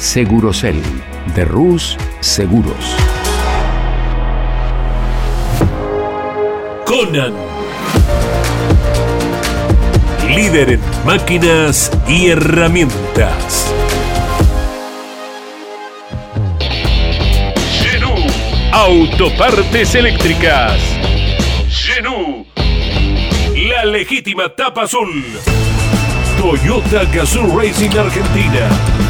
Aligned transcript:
Segurocel 0.00 0.82
de 1.34 1.44
Rus 1.44 1.98
Seguros. 2.20 2.96
Conan. 6.86 7.34
Líder 10.34 10.70
en 10.70 10.80
máquinas 11.04 11.92
y 12.08 12.28
herramientas. 12.28 13.70
Genú. 17.82 18.14
Autopartes 18.72 19.94
eléctricas. 19.94 20.80
Genú. 21.68 22.46
La 23.68 23.84
legítima 23.84 24.48
tapa 24.48 24.84
azul. 24.84 25.22
Toyota 26.38 27.04
Gazoo 27.12 27.60
Racing 27.60 27.98
Argentina. 27.98 29.09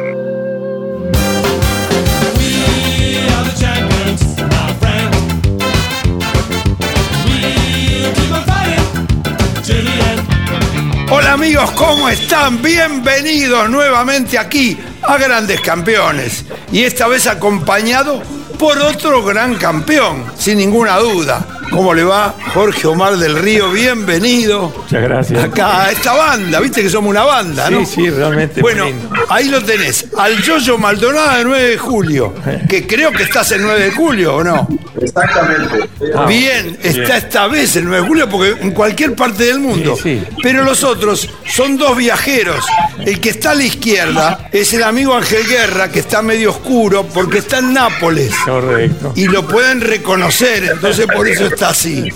Hola 11.21 11.33
amigos, 11.33 11.69
¿cómo 11.73 12.09
están? 12.09 12.63
Bienvenidos 12.63 13.69
nuevamente 13.69 14.39
aquí 14.39 14.75
a 15.03 15.19
Grandes 15.19 15.61
Campeones. 15.61 16.45
Y 16.71 16.81
esta 16.81 17.07
vez 17.07 17.27
acompañado 17.27 18.23
por 18.57 18.79
otro 18.79 19.23
gran 19.23 19.53
campeón, 19.53 20.25
sin 20.35 20.57
ninguna 20.57 20.97
duda. 20.97 21.60
¿Cómo 21.71 21.93
le 21.93 22.03
va? 22.03 22.35
Jorge 22.53 22.85
Omar 22.85 23.15
del 23.15 23.37
Río, 23.37 23.71
bienvenido. 23.71 24.73
Muchas 24.75 25.01
gracias. 25.01 25.41
Acá 25.41 25.83
a 25.85 25.91
esta 25.91 26.13
banda, 26.13 26.59
viste 26.59 26.83
que 26.83 26.89
somos 26.89 27.09
una 27.09 27.23
banda, 27.23 27.69
¿no? 27.69 27.85
Sí, 27.85 27.95
sí, 27.95 28.09
realmente. 28.09 28.61
Bueno, 28.61 28.85
lindo. 28.85 29.09
ahí 29.29 29.47
lo 29.47 29.63
tenés, 29.63 30.05
al 30.17 30.41
Yoyo 30.41 30.77
Maldonado 30.77 31.37
de 31.37 31.43
9 31.45 31.69
de 31.69 31.77
julio, 31.77 32.33
que 32.69 32.85
creo 32.85 33.11
que 33.11 33.23
estás 33.23 33.51
el 33.53 33.61
9 33.61 33.85
de 33.85 33.91
julio, 33.91 34.35
¿o 34.35 34.43
no? 34.43 34.67
Exactamente. 35.01 35.89
Ah, 36.13 36.25
Bien, 36.25 36.77
está 36.83 37.17
esta 37.17 37.47
vez 37.47 37.77
el 37.77 37.85
9 37.85 38.01
de 38.01 38.07
julio 38.07 38.29
porque 38.29 38.61
en 38.61 38.71
cualquier 38.71 39.15
parte 39.15 39.45
del 39.45 39.59
mundo. 39.59 39.95
Sí, 39.95 40.19
sí. 40.19 40.35
Pero 40.43 40.63
los 40.65 40.83
otros 40.83 41.29
son 41.47 41.77
dos 41.77 41.95
viajeros. 41.95 42.65
El 42.99 43.21
que 43.21 43.29
está 43.29 43.51
a 43.51 43.55
la 43.55 43.63
izquierda 43.63 44.49
es 44.51 44.73
el 44.73 44.83
amigo 44.83 45.15
Ángel 45.15 45.47
Guerra, 45.47 45.89
que 45.89 45.99
está 45.99 46.21
medio 46.21 46.49
oscuro 46.51 47.05
porque 47.05 47.37
está 47.37 47.59
en 47.59 47.73
Nápoles. 47.73 48.33
Correcto. 48.45 49.13
Y 49.15 49.27
lo 49.27 49.47
pueden 49.47 49.79
reconocer, 49.79 50.65
entonces 50.65 51.07
por 51.07 51.27
eso 51.27 51.45
está 51.47 51.60
así. 51.69 52.09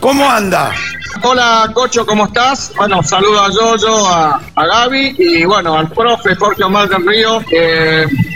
¿Cómo 0.00 0.28
anda? 0.28 0.72
Hola, 1.22 1.70
Cocho, 1.72 2.06
¿cómo 2.06 2.26
estás? 2.26 2.72
Bueno, 2.76 3.02
saludo 3.02 3.42
a 3.42 3.50
Yoyo, 3.50 4.06
a, 4.06 4.40
a 4.54 4.66
Gaby 4.66 5.14
y 5.18 5.44
bueno, 5.44 5.78
al 5.78 5.88
profe 5.90 6.34
Jorge 6.34 6.64
Omar 6.64 6.88
del 6.88 7.06
Río. 7.06 7.40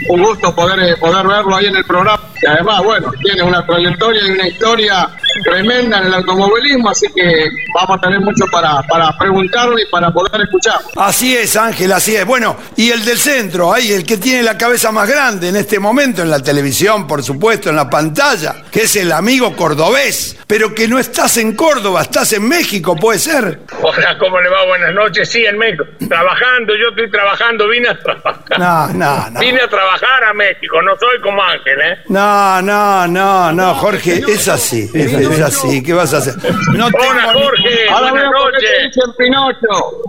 Un 0.09 0.23
gusto 0.23 0.55
poder, 0.55 0.79
eh, 0.79 0.95
poder 0.97 1.27
verlo 1.27 1.55
ahí 1.55 1.65
en 1.65 1.75
el 1.75 1.83
programa. 1.83 2.21
Y 2.41 2.47
además, 2.47 2.83
bueno, 2.83 3.11
tiene 3.23 3.43
una 3.43 3.65
trayectoria 3.65 4.21
y 4.25 4.31
una 4.31 4.47
historia 4.47 5.09
tremenda 5.41 5.99
en 5.99 6.05
el 6.05 6.13
automovilismo, 6.13 6.89
así 6.89 7.07
que 7.15 7.49
vamos 7.73 7.97
a 7.97 8.01
tener 8.01 8.19
mucho 8.19 8.45
para, 8.51 8.81
para 8.83 9.17
preguntarle 9.17 9.83
y 9.83 9.91
para 9.91 10.11
poder 10.11 10.41
escuchar. 10.41 10.79
Así 10.95 11.35
es, 11.35 11.55
Ángel, 11.55 11.91
así 11.91 12.15
es. 12.15 12.25
Bueno, 12.25 12.57
y 12.75 12.91
el 12.91 13.03
del 13.03 13.17
centro, 13.17 13.73
ahí, 13.73 13.91
el 13.91 14.05
que 14.05 14.17
tiene 14.17 14.43
la 14.43 14.57
cabeza 14.57 14.91
más 14.91 15.09
grande 15.09 15.49
en 15.49 15.55
este 15.55 15.79
momento, 15.79 16.21
en 16.21 16.29
la 16.29 16.39
televisión, 16.41 17.07
por 17.07 17.23
supuesto, 17.23 17.69
en 17.69 17.75
la 17.75 17.89
pantalla, 17.89 18.63
que 18.71 18.83
es 18.83 18.95
el 18.95 19.11
amigo 19.11 19.55
cordobés, 19.55 20.37
pero 20.47 20.73
que 20.73 20.87
no 20.87 20.99
estás 20.99 21.37
en 21.37 21.55
Córdoba, 21.55 22.01
estás 22.03 22.33
en 22.33 22.47
México, 22.47 22.95
¿puede 22.95 23.19
ser? 23.19 23.59
Hola, 23.81 24.17
¿cómo 24.19 24.39
le 24.39 24.49
va? 24.49 24.65
Buenas 24.65 24.93
noches. 24.93 25.29
Sí, 25.29 25.45
en 25.45 25.57
México. 25.57 25.83
Trabajando, 26.07 26.73
yo 26.75 26.89
estoy 26.89 27.11
trabajando, 27.11 27.67
vine 27.67 27.89
a 27.89 27.99
trabajar. 27.99 28.59
No, 28.59 28.87
no, 28.93 29.29
no. 29.29 29.39
Vine 29.39 29.61
a 29.61 29.67
trabajar 29.67 30.23
a 30.23 30.33
México, 30.33 30.81
no 30.81 30.95
soy 30.97 31.21
como 31.21 31.41
Ángel, 31.43 31.81
¿eh? 31.81 31.97
No, 32.07 32.61
no, 32.61 33.07
no, 33.07 33.51
no, 33.51 33.75
Jorge, 33.75 34.23
es 34.27 34.47
así, 34.47 34.89
es, 34.93 35.26
es 35.33 35.41
así, 35.41 35.83
¿qué 35.83 35.93
vas 35.93 36.13
a 36.13 36.17
hacer? 36.17 36.35
No 36.73 36.89
tengo 36.91 37.11
Hola, 37.11 37.33
Jorge. 37.33 37.89
Ahora 37.89 38.11
Buenas 38.11 38.31
noches. 38.31 38.69
dicen 38.85 39.13
Pinocho. 39.17 40.01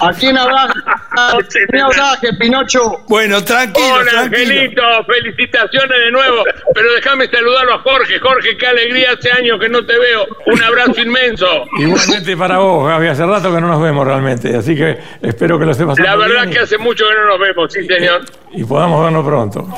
¿A 0.00 0.12
quién 0.12 0.36
hablas? 0.38 0.68
¿A 1.16 1.38
quién 1.48 1.82
hablas, 1.82 2.18
Pinocho? 2.38 2.80
Bueno, 3.08 3.42
tranquilo, 3.44 3.86
Hola, 3.94 4.10
tranquilo. 4.10 4.52
Angelito. 4.52 4.82
Felicitaciones 5.06 5.98
de 6.04 6.10
nuevo. 6.12 6.44
Pero 6.74 6.92
déjame 6.94 7.28
saludarlo 7.28 7.74
a 7.74 7.78
Jorge. 7.80 8.18
Jorge, 8.20 8.56
qué 8.56 8.66
alegría. 8.66 9.12
Hace 9.12 9.30
años 9.30 9.58
que 9.60 9.68
no 9.68 9.84
te 9.84 9.98
veo. 9.98 10.26
Un 10.46 10.62
abrazo 10.62 11.00
inmenso. 11.00 11.46
Igualmente 11.78 12.36
para 12.36 12.58
vos, 12.58 12.88
Gaby. 12.88 13.08
Hace 13.08 13.26
rato 13.26 13.54
que 13.54 13.60
no 13.60 13.68
nos 13.68 13.82
vemos 13.82 14.06
realmente. 14.06 14.56
Así 14.56 14.74
que 14.76 14.98
espero 15.22 15.58
que 15.58 15.64
lo 15.66 15.72
esté 15.72 15.84
pasando 15.86 16.08
La 16.08 16.16
verdad 16.16 16.42
bien 16.42 16.54
que 16.54 16.58
hace 16.60 16.78
mucho 16.78 17.04
que 17.08 17.14
no 17.14 17.26
nos 17.28 17.38
vemos, 17.38 17.72
sí, 17.72 17.86
señor. 17.86 18.24
y, 18.52 18.60
y 18.62 18.64
podamos 18.64 19.02
vernos 19.04 19.24
pronto. 19.24 19.68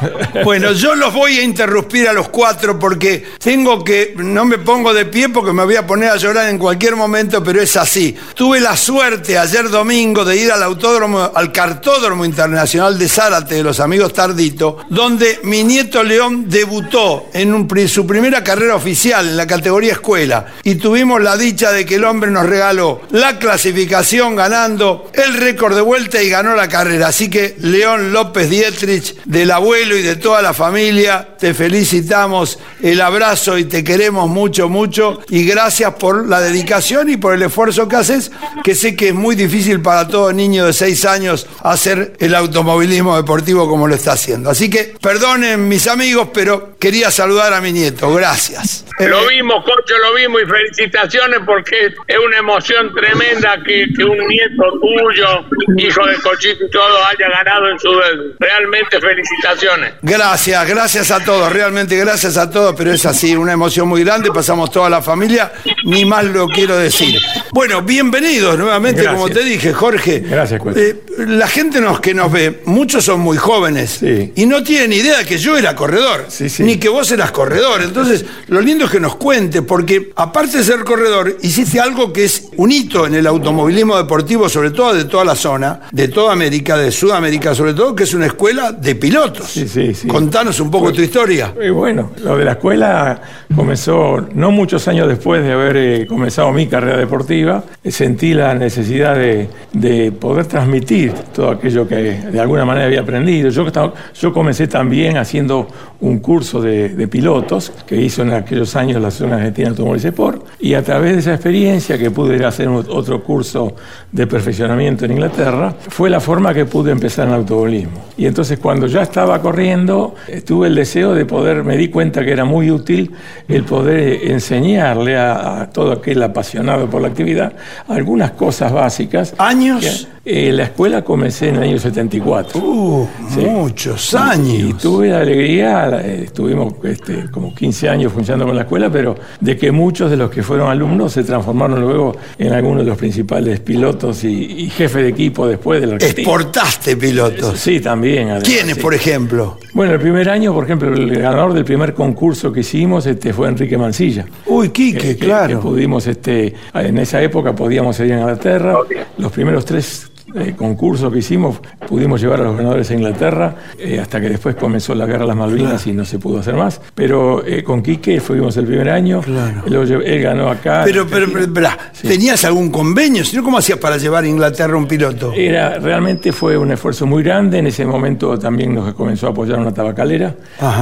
Bueno, 0.45 0.73
yo 0.73 0.95
los 0.95 1.13
voy 1.13 1.39
a 1.39 1.43
interrumpir 1.43 2.09
a 2.09 2.13
los 2.13 2.29
cuatro 2.29 2.79
porque 2.79 3.25
tengo 3.43 3.83
que, 3.85 4.15
no 4.17 4.45
me 4.45 4.59
pongo 4.59 4.93
de 4.95 5.07
pie 5.07 5.29
porque 5.29 5.53
me 5.53 5.65
voy 5.65 5.77
a 5.77 5.87
poner 5.87 6.11
a 6.11 6.17
llorar 6.17 6.49
en 6.49 6.59
cualquier 6.59 6.95
momento, 6.97 7.43
pero 7.43 7.61
es 7.61 7.77
así. 7.77 8.17
Tuve 8.35 8.61
la 8.61 8.77
suerte 8.77 9.39
ayer 9.39 9.69
domingo 9.71 10.25
de 10.25 10.37
ir 10.37 10.53
al 10.53 10.63
autódromo, 10.63 11.26
al 11.35 11.53
cartódromo 11.53 12.25
internacional 12.25 12.99
de 12.99 13.09
Zárate 13.09 13.57
de 13.57 13.63
los 13.63 13.81
amigos 13.81 14.13
Tardito, 14.13 14.79
donde 14.89 15.41
mi 15.45 15.65
nieto 15.65 16.03
León 16.03 16.49
debutó 16.49 17.27
en 17.33 17.67
su 17.89 18.07
primera 18.07 18.43
carrera 18.43 18.75
oficial 18.75 19.29
en 19.29 19.37
la 19.37 19.47
categoría 19.47 19.93
escuela 19.93 20.47
y 20.63 20.77
tuvimos 20.77 21.21
la 21.23 21.37
dicha 21.37 21.73
de 21.73 21.85
que 21.85 21.97
el 21.97 22.05
hombre 22.05 22.31
nos 22.31 22.47
regaló 22.47 23.01
la 23.11 23.39
clasificación 23.39 24.37
ganando 24.37 25.11
el 25.13 25.35
récord 25.35 25.75
de 25.75 25.81
vuelta 25.81 26.23
y 26.23 26.29
ganó 26.29 26.55
la 26.55 26.69
carrera. 26.69 27.09
Así 27.09 27.29
que 27.29 27.57
León 27.61 28.13
López 28.13 28.51
Dietrich, 28.51 29.17
del 29.25 29.51
abuelo 29.51 29.97
y 29.97 30.03
de 30.03 30.17
toda 30.17 30.43
la 30.43 30.55
familia. 30.55 31.37
Te 31.39 31.55
felicitamos, 31.55 32.59
el 32.83 33.01
abrazo 33.01 33.59
y 33.59 33.65
te 33.65 33.85
queremos 33.85 34.29
mucho, 34.29 34.69
mucho. 34.69 35.21
Y 35.29 35.45
gracias 35.45 35.95
por 35.95 36.29
la 36.29 36.41
dedicación 36.41 37.09
y 37.11 37.17
por 37.17 37.35
el 37.35 37.43
esfuerzo 37.43 37.89
que 37.89 37.97
haces, 37.97 38.31
que 38.65 38.75
sé 38.75 38.97
que 38.97 39.09
es 39.09 39.15
muy 39.15 39.35
difícil 39.35 39.81
para 39.81 40.09
todo 40.09 40.33
niño 40.33 40.67
de 40.67 40.73
seis 40.73 41.05
años 41.05 41.16
hacer 41.63 42.15
el 42.19 42.35
automovilismo 42.35 43.17
deportivo 43.17 43.69
como 43.69 43.87
lo 43.89 43.95
está 43.95 44.13
haciendo. 44.13 44.51
Así 44.51 44.71
que 44.71 44.95
perdonen 45.01 45.69
mis 45.69 45.87
amigos, 45.87 46.29
pero 46.33 46.77
quería 46.79 47.11
saludar 47.11 47.53
a 47.53 47.61
mi 47.61 47.73
nieto. 47.73 48.13
Gracias. 48.15 48.85
Lo 48.99 49.27
vimos, 49.27 49.63
Cocho, 49.65 49.95
lo 49.99 50.15
vimos 50.15 50.41
y 50.43 50.47
felicitaciones 50.47 51.41
porque 51.45 51.87
es 52.07 52.19
una 52.25 52.39
emoción 52.39 52.95
tremenda 52.95 53.63
que, 53.63 53.87
que 53.95 54.05
un 54.05 54.17
nieto 54.27 54.65
tuyo, 54.81 55.45
hijo 55.77 56.07
de 56.07 56.15
Cochito 56.21 56.65
y 56.65 56.71
todo, 56.71 57.05
haya 57.05 57.29
ganado 57.29 57.69
en 57.69 57.79
su. 57.79 57.91
Realmente 58.39 59.01
felicitaciones. 59.01 59.95
Gracias, 60.03 60.69
gracias 60.69 61.11
a 61.11 61.23
todos, 61.25 61.53
realmente 61.53 61.97
gracias 61.97 62.37
a 62.37 62.51
todos, 62.51 62.75
pero 62.77 62.93
es 62.93 63.05
así, 63.05 63.37
una 63.37 63.53
emoción 63.53 63.89
muy 63.89 64.03
grande, 64.03 64.31
pasamos 64.33 64.71
toda 64.71 64.89
la 64.89 65.03
familia, 65.03 65.53
ni 65.85 66.05
más 66.05 66.25
lo 66.25 66.49
quiero 66.49 66.77
decir. 66.77 67.19
Bueno, 67.53 67.83
bienvenidos 67.83 68.59
nuevamente, 68.59 69.03
Gracias. 69.03 69.23
como 69.23 69.35
te 69.35 69.45
dije, 69.45 69.73
Jorge. 69.73 70.21
Gracias. 70.21 70.61
Eh, 70.77 71.03
la 71.19 71.47
gente 71.47 71.81
nos, 71.81 72.01
que 72.01 72.13
nos 72.15 72.31
ve, 72.31 72.63
muchos 72.67 73.05
son 73.05 73.21
muy 73.21 73.37
jóvenes 73.37 73.99
Sí. 74.01 74.33
y 74.37 74.47
no 74.47 74.63
tienen 74.63 74.93
idea 74.93 75.25
que 75.25 75.39
yo 75.39 75.57
era 75.57 75.75
corredor, 75.75 76.27
Sí, 76.29 76.49
sí. 76.49 76.63
ni 76.63 76.77
que 76.77 76.89
vos 76.89 77.11
eras 77.11 77.31
corredor. 77.33 77.83
Entonces, 77.83 78.25
lo 78.49 78.61
lindo 78.61 78.85
es 78.85 78.91
que 78.91 79.01
nos 79.01 79.17
cuente, 79.17 79.63
porque 79.63 80.13
aparte 80.17 80.59
de 80.59 80.65
ser 80.65 80.85
corredor, 80.85 81.37
hiciste 81.43 81.81
algo 81.81 82.13
que 82.13 82.25
es 82.25 82.49
un 82.57 82.71
hito 82.73 83.07
en 83.07 83.15
el 83.15 83.27
automovilismo 83.27 83.97
deportivo, 83.97 84.49
sobre 84.49 84.71
todo 84.71 84.95
de 84.95 85.05
toda 85.07 85.25
la 85.25 85.35
zona, 85.35 85.81
de 85.93 86.09
toda 86.09 86.33
América, 86.33 86.77
de 86.77 86.91
Sudamérica 86.91 87.55
sobre 87.55 87.75
todo, 87.75 87.95
que 87.95 88.05
es 88.05 88.13
una 88.15 88.27
escuela 88.27 88.73
de 88.73 88.95
pilotos. 88.95 89.47
Sí, 89.51 89.67
sí, 89.69 89.95
sí. 89.95 90.09
Contanos 90.09 90.61
un 90.61 90.71
poco 90.71 90.93
tu 90.93 91.01
historia. 91.03 91.55
Bueno, 91.73 92.13
lo 92.23 92.37
de 92.37 92.45
la 92.45 92.53
escuela 92.53 93.21
comenzó 93.55 94.27
no 94.35 94.51
muchos 94.51 94.87
años 94.89 95.09
después 95.09 95.43
de 95.43 95.53
haber 95.53 95.77
eh, 95.77 96.07
comenzado 96.07 96.53
mi 96.53 96.67
carrera 96.67 96.99
deportiva. 96.99 97.65
Sentí 97.89 98.35
la 98.35 98.55
necesidad 98.55 99.15
de, 99.17 99.49
de 99.73 100.13
poder 100.13 100.47
transmitir 100.47 100.96
todo 101.35 101.51
aquello 101.51 101.87
que 101.87 101.95
de 101.95 102.41
alguna 102.41 102.65
manera 102.65 102.87
había 102.87 103.01
aprendido. 103.01 103.51
Yo, 103.51 103.67
yo 104.15 104.33
comencé 104.33 104.67
también 104.67 105.17
haciendo 105.17 105.69
un 106.01 106.19
curso 106.19 106.61
de, 106.61 106.91
de 106.91 107.09
pilotos 107.09 107.73
que 107.87 107.97
hizo 107.97 108.23
en 108.23 108.33
aquellos 108.33 108.75
años 108.77 109.01
la 109.01 109.09
Asociación 109.09 109.39
Argentina 109.39 109.67
de 109.67 109.71
Automóviles 109.71 110.05
Sport 110.05 110.47
y 110.61 110.75
a 110.75 110.83
través 110.83 111.13
de 111.15 111.19
esa 111.21 111.35
experiencia 111.35 111.99
que 111.99 112.11
pude 112.11 112.37
ir 112.37 112.45
a 112.45 112.49
hacer 112.49 112.69
otro 112.69 113.23
curso 113.23 113.75
de 114.13 114.27
perfeccionamiento 114.27 115.05
en 115.05 115.13
Inglaterra, 115.13 115.75
fue 115.89 116.11
la 116.11 116.21
forma 116.21 116.53
que 116.55 116.65
pude 116.65 116.91
empezar 116.93 117.27
en 117.27 117.35
el 117.35 117.41
automovilismo. 117.41 118.07
Y 118.17 118.27
entonces 118.27 118.59
cuando 118.59 118.87
ya 118.87 119.03
estaba 119.03 119.41
corriendo, 119.41 120.15
tuve 120.45 120.69
el 120.69 120.75
deseo 120.75 121.15
de 121.15 121.25
poder, 121.25 121.65
me 121.65 121.77
di 121.77 121.89
cuenta 121.89 122.25
que 122.25 122.33
era 122.33 122.45
muy 122.45 122.71
útil 122.71 123.13
el 123.49 123.65
poder 123.65 124.31
enseñarle 124.31 125.17
a, 125.17 125.63
a 125.63 125.71
todo 125.71 125.93
aquel 125.93 126.23
apasionado 126.23 126.89
por 126.89 127.03
la 127.03 127.09
actividad 127.09 127.53
algunas 127.89 128.33
cosas 128.33 128.73
básicas. 128.73 129.35
¿Años? 129.39 130.09
Eh, 130.29 130.51
la 130.53 130.65
escuela 130.65 131.03
comencé 131.05 131.51
en 131.51 131.55
el 131.55 131.63
año 131.63 131.79
74. 131.79 132.59
Uh, 132.61 133.07
Sí. 133.33 133.41
muchos 133.43 134.13
Y 134.13 134.17
años. 134.17 134.79
tuve 134.83 135.11
la 135.11 135.21
alegría, 135.21 136.01
eh, 136.03 136.23
estuvimos 136.25 136.75
este, 136.83 137.31
como 137.31 137.55
15 137.55 137.89
años 137.89 138.13
funcionando 138.13 138.47
con 138.47 138.57
la 138.57 138.63
escuela, 138.63 138.91
pero 138.91 139.15
de 139.41 139.57
que 139.57 139.71
muchos 139.71 140.11
de 140.11 140.17
los 140.17 140.29
que 140.29 140.43
fueron 140.43 140.69
alumnos 140.69 141.13
se 141.13 141.23
transformaron 141.23 141.81
luego 141.81 142.17
en 142.39 142.53
algunos 142.53 142.83
de 142.85 142.89
los 142.91 142.99
principales 142.99 143.61
pilotos 143.61 144.25
y, 144.25 144.29
y 144.65 144.69
jefes 144.71 145.03
de 145.05 145.09
equipo 145.11 145.47
después 145.47 145.81
de 145.81 145.87
la 145.87 145.95
Argentina. 145.95 146.23
Exportaste 146.23 146.97
pilotos. 146.97 147.57
Sí, 147.61 147.79
también. 147.79 148.31
además, 148.31 148.43
¿Quiénes, 148.49 148.75
sí. 148.75 148.81
por 148.81 148.95
ejemplo? 148.95 149.59
Bueno, 149.75 149.93
el 149.93 150.01
primer 150.01 150.29
año, 150.29 150.53
por 150.53 150.65
ejemplo, 150.65 150.93
el 150.93 151.09
ganador 151.21 151.53
del 151.55 151.65
primer 151.65 151.95
concurso 151.95 152.53
que 152.53 152.61
hicimos 152.61 153.07
este, 153.07 153.33
fue 153.33 153.47
Enrique 153.47 153.79
Mancilla. 153.79 154.27
Uy, 154.47 154.71
Quique, 154.71 154.99
que, 154.99 155.17
que- 155.17 155.25
claro. 155.25 155.49
que 155.61 155.63
pudimos, 155.63 156.05
este, 156.09 156.53
en 156.75 156.99
esa 156.99 157.23
época 157.23 157.55
podíamos 157.55 158.01
ir 158.01 158.13
a 158.15 158.19
Inglaterra. 158.19 158.75
Los 159.19 159.31
primeros 159.31 159.65
tres 159.65 160.11
eh, 160.37 160.55
concursos 160.57 161.13
que 161.13 161.19
hicimos 161.21 161.61
pudimos 161.89 162.21
llevar 162.21 162.41
a 162.41 162.45
los 162.45 162.57
ganadores 162.57 162.91
a 162.91 162.95
Inglaterra, 162.95 163.55
eh, 163.79 163.99
hasta 164.01 164.21
que 164.21 164.29
después 164.29 164.55
comenzó 164.57 164.95
la 164.95 165.07
guerra 165.07 165.21
de 165.21 165.27
las 165.29 165.37
Malvinas 165.37 165.87
y 165.87 165.93
no 165.93 166.05
se 166.05 166.19
pudo 166.19 166.41
hacer 166.41 166.55
más. 166.55 166.81
Pero 166.95 167.45
eh, 167.47 167.63
con 167.63 167.83
Quique 167.83 168.21
fuimos 168.21 168.57
el 168.57 168.67
primer 168.67 168.91
año. 168.91 169.21
Claro. 169.21 169.63
Llevé- 169.67 170.05
él 170.07 170.23
ganó 170.23 170.49
acá. 170.49 170.83
Pero, 170.85 171.07
pero, 171.07 171.27
pero, 171.33 171.69
Sí. 171.93 172.09
¿tenías 172.09 172.45
algún 172.45 172.71
convenio? 172.71 173.23
¿cómo 173.43 173.59
hacías 173.59 173.79
para 173.79 173.97
llevar 173.97 174.25
a 174.25 174.29
Inglaterra 174.29 174.77
un 174.77 174.87
piloto? 174.87 175.33
Era, 175.35 175.79
realmente 175.79 176.33
fue 176.33 176.57
un 176.59 176.71
esfuerzo 176.73 177.07
muy 177.07 177.23
grande. 177.23 177.59
En 177.59 177.67
ese 177.69 177.85
momento 177.87 178.39
también 178.39 178.75
nos 178.75 178.93
comenzó 178.95 179.29
a 179.29 179.31
apoyar 179.31 179.59
una 179.59 179.73
tabacalera, 179.73 180.35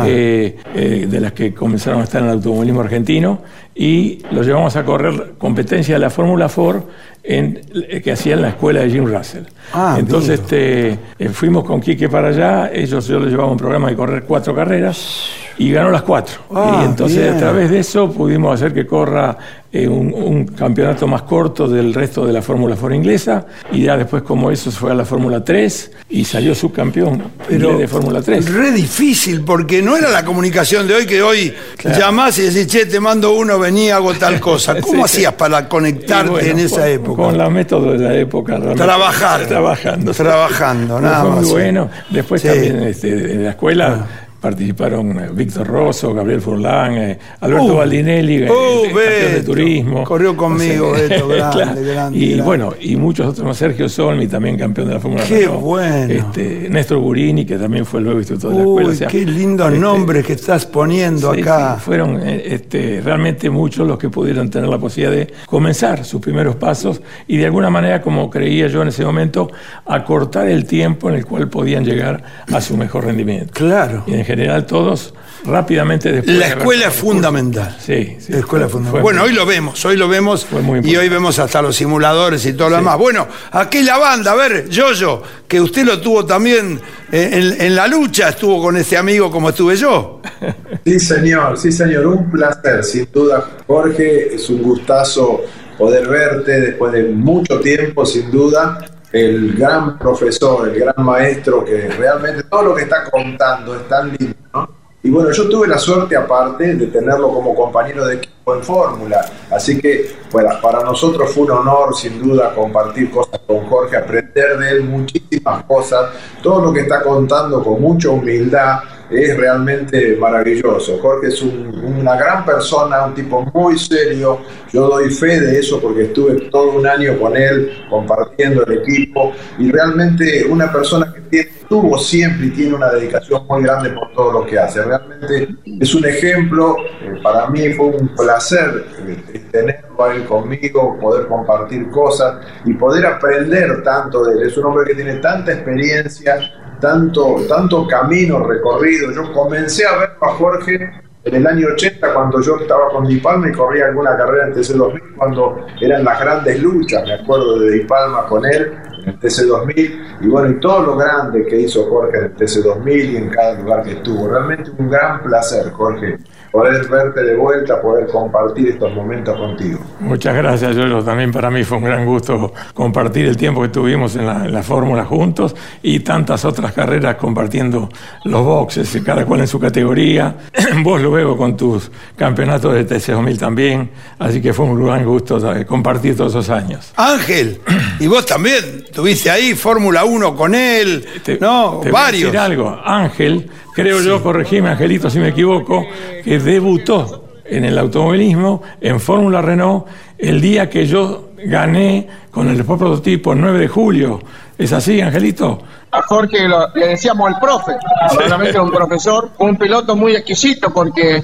eh, 0.06 1.06
de 1.08 1.20
las 1.20 1.32
que 1.32 1.52
comenzaron 1.54 2.00
a 2.00 2.04
estar 2.04 2.20
en 2.22 2.28
el 2.28 2.34
automovilismo 2.34 2.80
argentino, 2.80 3.40
y 3.74 4.20
lo 4.30 4.42
llevamos 4.42 4.76
a 4.76 4.84
correr 4.84 5.34
competencia 5.38 5.94
de 5.94 5.98
la 6.00 6.10
Fórmula 6.10 6.48
Ford 6.48 6.82
en, 7.24 7.60
que 8.02 8.12
hacía 8.12 8.34
en 8.34 8.42
la 8.42 8.50
escuela 8.50 8.80
de 8.80 8.90
Jim 8.90 9.06
Russell. 9.06 9.44
Ah, 9.72 9.96
Entonces 9.98 10.40
este, 10.40 10.98
eh, 11.18 11.28
fuimos 11.30 11.64
con 11.64 11.80
Quique 11.80 12.08
para 12.08 12.28
allá, 12.28 12.70
ellos 12.72 13.08
yo 13.08 13.18
les 13.18 13.30
llevaba 13.30 13.50
un 13.50 13.56
programa 13.56 13.88
de 13.88 13.96
correr 13.96 14.24
cuatro 14.24 14.54
carreras 14.54 15.30
y 15.58 15.70
ganó 15.72 15.90
las 15.90 16.02
cuatro. 16.02 16.34
Ah, 16.54 16.80
y 16.82 16.84
entonces 16.86 17.18
bien. 17.22 17.34
a 17.34 17.38
través 17.38 17.70
de 17.70 17.78
eso 17.80 18.10
pudimos 18.10 18.54
hacer 18.54 18.72
que 18.74 18.86
corra 18.86 19.36
eh, 19.72 19.88
un, 19.88 20.12
un 20.14 20.44
campeonato 20.46 21.06
más 21.08 21.22
corto 21.22 21.66
del 21.68 21.92
resto 21.94 22.24
de 22.26 22.32
la 22.32 22.42
Fórmula 22.42 22.76
Ford 22.76 22.92
inglesa 22.92 23.44
y 23.72 23.82
ya 23.82 23.96
después 23.96 24.22
como 24.22 24.50
eso 24.52 24.70
fue 24.70 24.92
a 24.92 24.94
la 24.94 25.04
Fórmula 25.04 25.42
3 25.44 25.90
y 26.10 26.24
salió 26.24 26.54
subcampeón 26.54 27.24
de 27.48 27.88
Fórmula 27.88 28.22
3. 28.22 28.52
Re 28.54 28.70
difícil, 28.70 29.42
porque 29.42 29.82
no 29.82 29.96
era 29.96 30.10
la 30.10 30.24
comunicación 30.24 30.86
de 30.86 30.94
hoy 30.94 31.06
que 31.06 31.22
hoy 31.22 31.52
Claro. 31.76 31.98
llamás 31.98 32.38
y 32.38 32.42
decís, 32.42 32.66
che, 32.68 32.86
te 32.86 33.00
mando 33.00 33.32
uno, 33.34 33.58
vení, 33.58 33.90
hago 33.90 34.14
tal 34.14 34.38
cosa. 34.40 34.74
¿Cómo 34.80 35.06
Sí, 35.06 35.14
sí. 35.14 35.18
hacías 35.18 35.32
para 35.34 35.68
conectarte 35.68 36.30
bueno, 36.30 36.48
en 36.50 36.58
esa 36.60 36.80
con- 36.82 36.88
época? 36.88 37.22
Con 37.24 37.38
los 37.38 37.50
métodos 37.50 37.98
de 37.98 38.04
la 38.08 38.14
época. 38.16 38.52
realmente. 38.56 38.82
Trabajar. 38.84 39.46
Trabajando. 39.48 40.12
Trabajando, 40.12 41.00
nada 41.00 41.20
Fue 41.22 41.30
muy 41.30 41.40
más, 41.40 41.50
bueno. 41.50 41.90
Después 42.10 42.42
Sí. 42.42 42.48
Ah. 42.48 42.52
también 42.52 42.82
este, 42.84 43.08
en 43.32 43.44
la 43.44 43.50
escuela 43.50 44.06
participaron 44.44 45.18
eh, 45.18 45.28
Víctor 45.32 45.66
Rosso, 45.66 46.12
Gabriel 46.12 46.42
Furlán, 46.42 46.92
eh, 46.98 47.18
Alberto 47.40 47.72
Uh. 47.72 47.76
Baldinelli, 47.78 48.42
eh, 48.42 48.50
Uh, 48.50 48.84
el 48.84 48.92
campeón 48.92 49.32
de 49.32 49.42
turismo. 49.42 50.04
Corrió 50.04 50.36
conmigo, 50.36 50.92
Beto, 51.08 51.28
grande, 51.28 51.82
grande, 51.94 52.18
Y 52.18 52.26
grande. 52.28 52.42
bueno, 52.42 52.74
y 52.78 52.96
muchos 52.96 53.26
otros. 53.28 53.56
Sergio 53.56 53.88
Solmi, 53.88 54.26
también 54.26 54.58
campeón 54.58 54.88
de 54.88 54.94
la 54.94 55.00
Fórmula 55.00 55.24
Qué 55.26 55.38
Renault. 55.46 55.60
bueno. 55.62 56.12
Este, 56.12 56.68
Néstor 56.68 56.98
Gurini, 56.98 57.46
que 57.46 57.56
también 57.56 57.86
fue 57.86 58.02
luego 58.02 58.18
instructor 58.18 58.50
de 58.50 58.56
la 58.58 58.62
escuela. 58.64 58.88
O 58.90 58.94
sea, 58.94 59.08
qué 59.08 59.24
lindos 59.24 59.68
este, 59.68 59.78
nombres 59.80 60.26
que 60.26 60.32
estás 60.34 60.66
poniendo 60.66 61.32
Sí, 61.32 61.40
acá. 61.40 61.76
sí, 61.78 61.82
fueron 61.82 62.20
eh, 62.22 62.42
este, 62.44 63.00
realmente 63.02 63.48
muchos 63.48 63.88
los 63.88 63.98
que 63.98 64.10
pudieron 64.10 64.50
tener 64.50 64.68
la 64.68 64.78
posibilidad 64.78 65.16
de 65.16 65.32
comenzar 65.46 66.04
sus 66.04 66.20
primeros 66.20 66.56
pasos 66.56 67.00
y 67.26 67.38
de 67.38 67.46
alguna 67.46 67.70
manera, 67.70 68.02
como 68.02 68.28
creía 68.28 68.66
yo 68.66 68.82
en 68.82 68.88
ese 68.88 69.04
momento, 69.06 69.50
acortar 69.86 70.48
el 70.48 70.66
tiempo 70.66 71.08
en 71.08 71.16
el 71.16 71.24
cual 71.24 71.48
podían 71.48 71.84
llegar 71.84 72.22
a 72.52 72.60
su 72.60 72.76
mejor 72.76 73.06
rendimiento. 73.06 73.52
Claro. 73.54 74.02
Y 74.06 74.14
en 74.14 74.24
general 74.36 74.66
todos 74.66 75.14
rápidamente 75.46 76.10
después... 76.10 76.38
La 76.38 76.48
escuela 76.48 76.88
es 76.88 76.94
fundamental. 76.94 77.76
Sí, 77.78 78.16
sí. 78.18 78.32
La 78.32 78.38
escuela 78.38 78.64
es 78.66 78.72
fue- 78.72 78.80
fundamental. 78.80 78.90
fue 78.92 79.02
bueno, 79.02 79.20
muy- 79.20 79.28
hoy 79.30 79.34
lo 79.36 79.44
vemos, 79.46 79.84
hoy 79.84 79.96
lo 79.96 80.08
vemos 80.08 80.44
Fue 80.46 80.62
muy 80.62 80.80
y 80.82 80.96
hoy 80.96 81.08
vemos 81.08 81.38
hasta 81.38 81.60
los 81.60 81.76
simuladores 81.76 82.44
y 82.46 82.54
todo 82.54 82.70
lo 82.70 82.76
Sí. 82.76 82.80
demás. 82.80 82.98
Bueno, 82.98 83.28
aquí 83.52 83.82
la 83.82 83.98
banda, 83.98 84.32
a 84.32 84.34
ver, 84.36 84.68
Yoyo, 84.70 85.22
que 85.46 85.60
usted 85.60 85.84
lo 85.84 86.00
tuvo 86.00 86.24
también 86.24 86.80
eh, 87.12 87.30
en, 87.32 87.60
en 87.60 87.74
la 87.76 87.86
lucha, 87.86 88.30
estuvo 88.30 88.62
con 88.62 88.76
este 88.78 88.96
amigo 88.96 89.30
como 89.30 89.50
estuve 89.50 89.76
yo. 89.76 90.20
Sí, 90.86 91.00
señor, 91.00 91.56
sí, 91.58 91.72
señor, 91.72 92.06
un 92.06 92.30
placer, 92.30 92.84
sin 92.84 93.08
duda, 93.10 93.48
Jorge, 93.66 94.34
es 94.34 94.50
un 94.50 94.62
gustazo 94.62 95.40
poder 95.78 96.06
verte 96.06 96.60
después 96.60 96.92
de 96.92 97.04
mucho 97.04 97.58
tiempo, 97.60 98.04
sin 98.04 98.30
duda, 98.30 98.78
el 99.14 99.54
gran 99.54 99.96
profesor, 99.96 100.68
el 100.68 100.80
gran 100.80 101.04
maestro, 101.04 101.64
que 101.64 101.86
realmente 101.86 102.42
todo 102.42 102.62
lo 102.64 102.74
que 102.74 102.82
está 102.82 103.08
contando 103.08 103.76
es 103.76 103.88
tan 103.88 104.10
lindo, 104.10 104.36
¿no? 104.52 104.68
Y 105.04 105.10
bueno, 105.10 105.30
yo 105.30 105.48
tuve 105.48 105.68
la 105.68 105.78
suerte 105.78 106.16
aparte 106.16 106.74
de 106.74 106.86
tenerlo 106.88 107.28
como 107.28 107.54
compañero 107.54 108.06
de 108.06 108.16
equipo 108.16 108.56
en 108.56 108.62
Fórmula, 108.64 109.24
así 109.52 109.78
que 109.78 110.16
bueno, 110.32 110.48
para 110.60 110.82
nosotros 110.82 111.30
fue 111.32 111.44
un 111.44 111.52
honor 111.52 111.94
sin 111.94 112.20
duda 112.20 112.52
compartir 112.54 113.08
cosas 113.12 113.38
con 113.46 113.60
Jorge, 113.66 113.98
aprender 113.98 114.58
de 114.58 114.70
él 114.70 114.82
muchísimas 114.82 115.62
cosas, 115.64 116.10
todo 116.42 116.64
lo 116.64 116.72
que 116.72 116.80
está 116.80 117.00
contando 117.00 117.62
con 117.62 117.80
mucha 117.80 118.08
humildad 118.08 118.80
es 119.16 119.36
realmente 119.36 120.16
maravilloso. 120.16 120.98
Jorge 121.00 121.28
es 121.28 121.42
un- 121.42 121.74
una 122.00 122.16
gran 122.16 122.44
persona, 122.44 123.06
un 123.06 123.14
tipo 123.14 123.42
muy 123.54 123.78
serio, 123.78 124.40
yo 124.72 124.88
doy 124.88 125.10
fe 125.10 125.40
de 125.40 125.58
eso 125.58 125.80
porque 125.80 126.02
estuve 126.04 126.48
todo 126.50 126.72
un 126.72 126.86
año 126.86 127.18
con 127.18 127.36
él 127.36 127.70
compartiendo 127.88 128.64
el 128.66 128.78
equipo 128.78 129.32
y 129.58 129.70
realmente 129.70 130.44
una 130.48 130.70
persona 130.72 131.12
que 131.14 131.20
tiene, 131.22 131.50
tuvo 131.68 131.96
siempre 131.98 132.46
y 132.46 132.50
tiene 132.50 132.74
una 132.74 132.90
dedicación 132.90 133.46
muy 133.48 133.62
grande 133.62 133.90
por 133.90 134.12
todo 134.12 134.32
lo 134.32 134.46
que 134.46 134.58
hace. 134.58 134.82
Realmente 134.82 135.48
es 135.80 135.94
un 135.94 136.04
ejemplo, 136.04 136.76
eh, 137.02 137.20
para 137.22 137.48
mí 137.48 137.72
fue 137.74 137.86
un 137.86 138.08
placer 138.14 138.84
eh, 139.06 139.42
tenerlo 139.50 140.04
a 140.04 140.14
él 140.14 140.24
conmigo, 140.24 140.98
poder 141.00 141.26
compartir 141.26 141.88
cosas 141.90 142.36
y 142.64 142.74
poder 142.74 143.06
aprender 143.06 143.82
tanto 143.82 144.24
de 144.24 144.34
él. 144.42 144.48
Es 144.48 144.56
un 144.58 144.66
hombre 144.66 144.84
que 144.86 144.94
tiene 144.94 145.14
tanta 145.16 145.52
experiencia, 145.52 146.38
tanto, 146.84 147.36
tanto 147.48 147.86
camino 147.86 148.46
recorrido. 148.46 149.10
Yo 149.10 149.32
comencé 149.32 149.86
a 149.86 149.96
ver 149.96 150.10
a 150.20 150.28
Jorge 150.34 150.92
en 151.24 151.34
el 151.34 151.46
año 151.46 151.68
80 151.72 152.12
cuando 152.12 152.42
yo 152.42 152.58
estaba 152.60 152.90
con 152.90 153.06
Di 153.06 153.16
Palma 153.20 153.48
y 153.48 153.52
corría 153.52 153.86
alguna 153.86 154.14
carrera 154.14 154.48
en 154.48 154.54
TC2000 154.54 155.16
cuando 155.16 155.64
eran 155.80 156.04
las 156.04 156.20
grandes 156.20 156.62
luchas, 156.62 157.02
me 157.04 157.14
acuerdo 157.14 157.58
de 157.60 157.70
Di 157.70 157.80
Palma 157.84 158.26
con 158.26 158.44
él 158.44 158.74
en 159.02 159.08
el 159.08 159.18
TC2000 159.18 160.18
y 160.20 160.28
bueno, 160.28 160.50
y 160.50 160.60
todo 160.60 160.82
lo 160.82 160.96
grande 160.98 161.46
que 161.46 161.60
hizo 161.60 161.88
Jorge 161.88 162.18
en 162.18 162.24
el 162.24 162.36
TC2000 162.36 163.12
y 163.12 163.16
en 163.16 163.30
cada 163.30 163.54
lugar 163.54 163.82
que 163.82 163.92
estuvo. 163.92 164.28
Realmente 164.28 164.70
un 164.76 164.90
gran 164.90 165.22
placer, 165.22 165.70
Jorge, 165.70 166.18
poder 166.54 166.86
verte 166.86 167.24
de 167.24 167.34
vuelta, 167.34 167.82
poder 167.82 168.06
compartir 168.06 168.68
estos 168.68 168.94
momentos 168.94 169.36
contigo. 169.36 169.80
Muchas 169.98 170.36
gracias, 170.36 170.76
Yolo. 170.76 171.02
También 171.02 171.32
para 171.32 171.50
mí 171.50 171.64
fue 171.64 171.78
un 171.78 171.84
gran 171.84 172.06
gusto 172.06 172.52
compartir 172.72 173.26
el 173.26 173.36
tiempo 173.36 173.60
que 173.62 173.70
tuvimos 173.70 174.14
en 174.14 174.24
la, 174.24 174.62
Fórmula 174.62 175.04
juntos 175.04 175.56
y 175.82 175.98
tantas 176.00 176.44
otras 176.44 176.72
carreras 176.72 177.16
compartiendo 177.16 177.88
los 178.22 178.44
boxes, 178.44 179.02
cada 179.04 179.26
cual 179.26 179.40
en 179.40 179.48
su 179.48 179.58
categoría. 179.58 180.36
Vos 180.84 181.02
luego 181.02 181.36
con 181.36 181.56
tus 181.56 181.90
campeonatos 182.16 182.72
de 182.72 182.86
TC2000 182.86 183.36
también. 183.36 183.90
Así 184.20 184.40
que 184.40 184.52
fue 184.52 184.66
un 184.66 184.86
gran 184.86 185.04
gusto 185.04 185.40
compartir 185.66 186.16
todos 186.16 186.34
esos 186.34 186.50
años. 186.50 186.92
Ángel, 186.94 187.60
y 187.98 188.06
vos 188.06 188.24
también 188.24 188.84
tuviste 188.92 189.28
ahí 189.28 189.54
Fórmula 189.54 190.04
1 190.04 190.36
con 190.36 190.54
él, 190.54 191.04
¿no? 191.40 191.80
Te 191.82 191.90
Varios. 191.90 191.92
Voy 191.92 192.04
a 192.04 192.12
decir 192.12 192.38
algo. 192.38 192.80
Ángel, 192.84 193.50
creo 193.74 194.00
yo, 194.00 194.22
corregime, 194.22 194.70
Angelito, 194.70 195.10
si 195.10 195.18
me 195.18 195.28
equivoco, 195.28 195.84
que 196.22 196.38
debutó 196.38 197.24
en 197.44 197.64
el 197.64 197.78
automovilismo 197.78 198.62
en 198.80 199.00
Fórmula 199.00 199.42
Renault 199.42 199.86
el 200.18 200.40
día 200.40 200.70
que 200.70 200.86
yo 200.86 201.30
gané 201.44 202.08
con 202.30 202.48
el 202.48 202.58
Sport 202.60 202.80
prototipo 202.80 203.34
9 203.34 203.58
de 203.58 203.68
julio. 203.68 204.20
¿Es 204.56 204.72
así, 204.72 205.00
Angelito? 205.00 205.60
A 205.90 206.02
Jorge 206.02 206.48
le 206.74 206.86
decíamos 206.88 207.30
el 207.30 207.36
profe, 207.40 207.72
realmente 208.18 208.58
un 208.58 208.70
profesor, 208.70 209.30
un 209.38 209.56
piloto 209.56 209.94
muy 209.94 210.14
exquisito 210.14 210.72
porque 210.72 211.22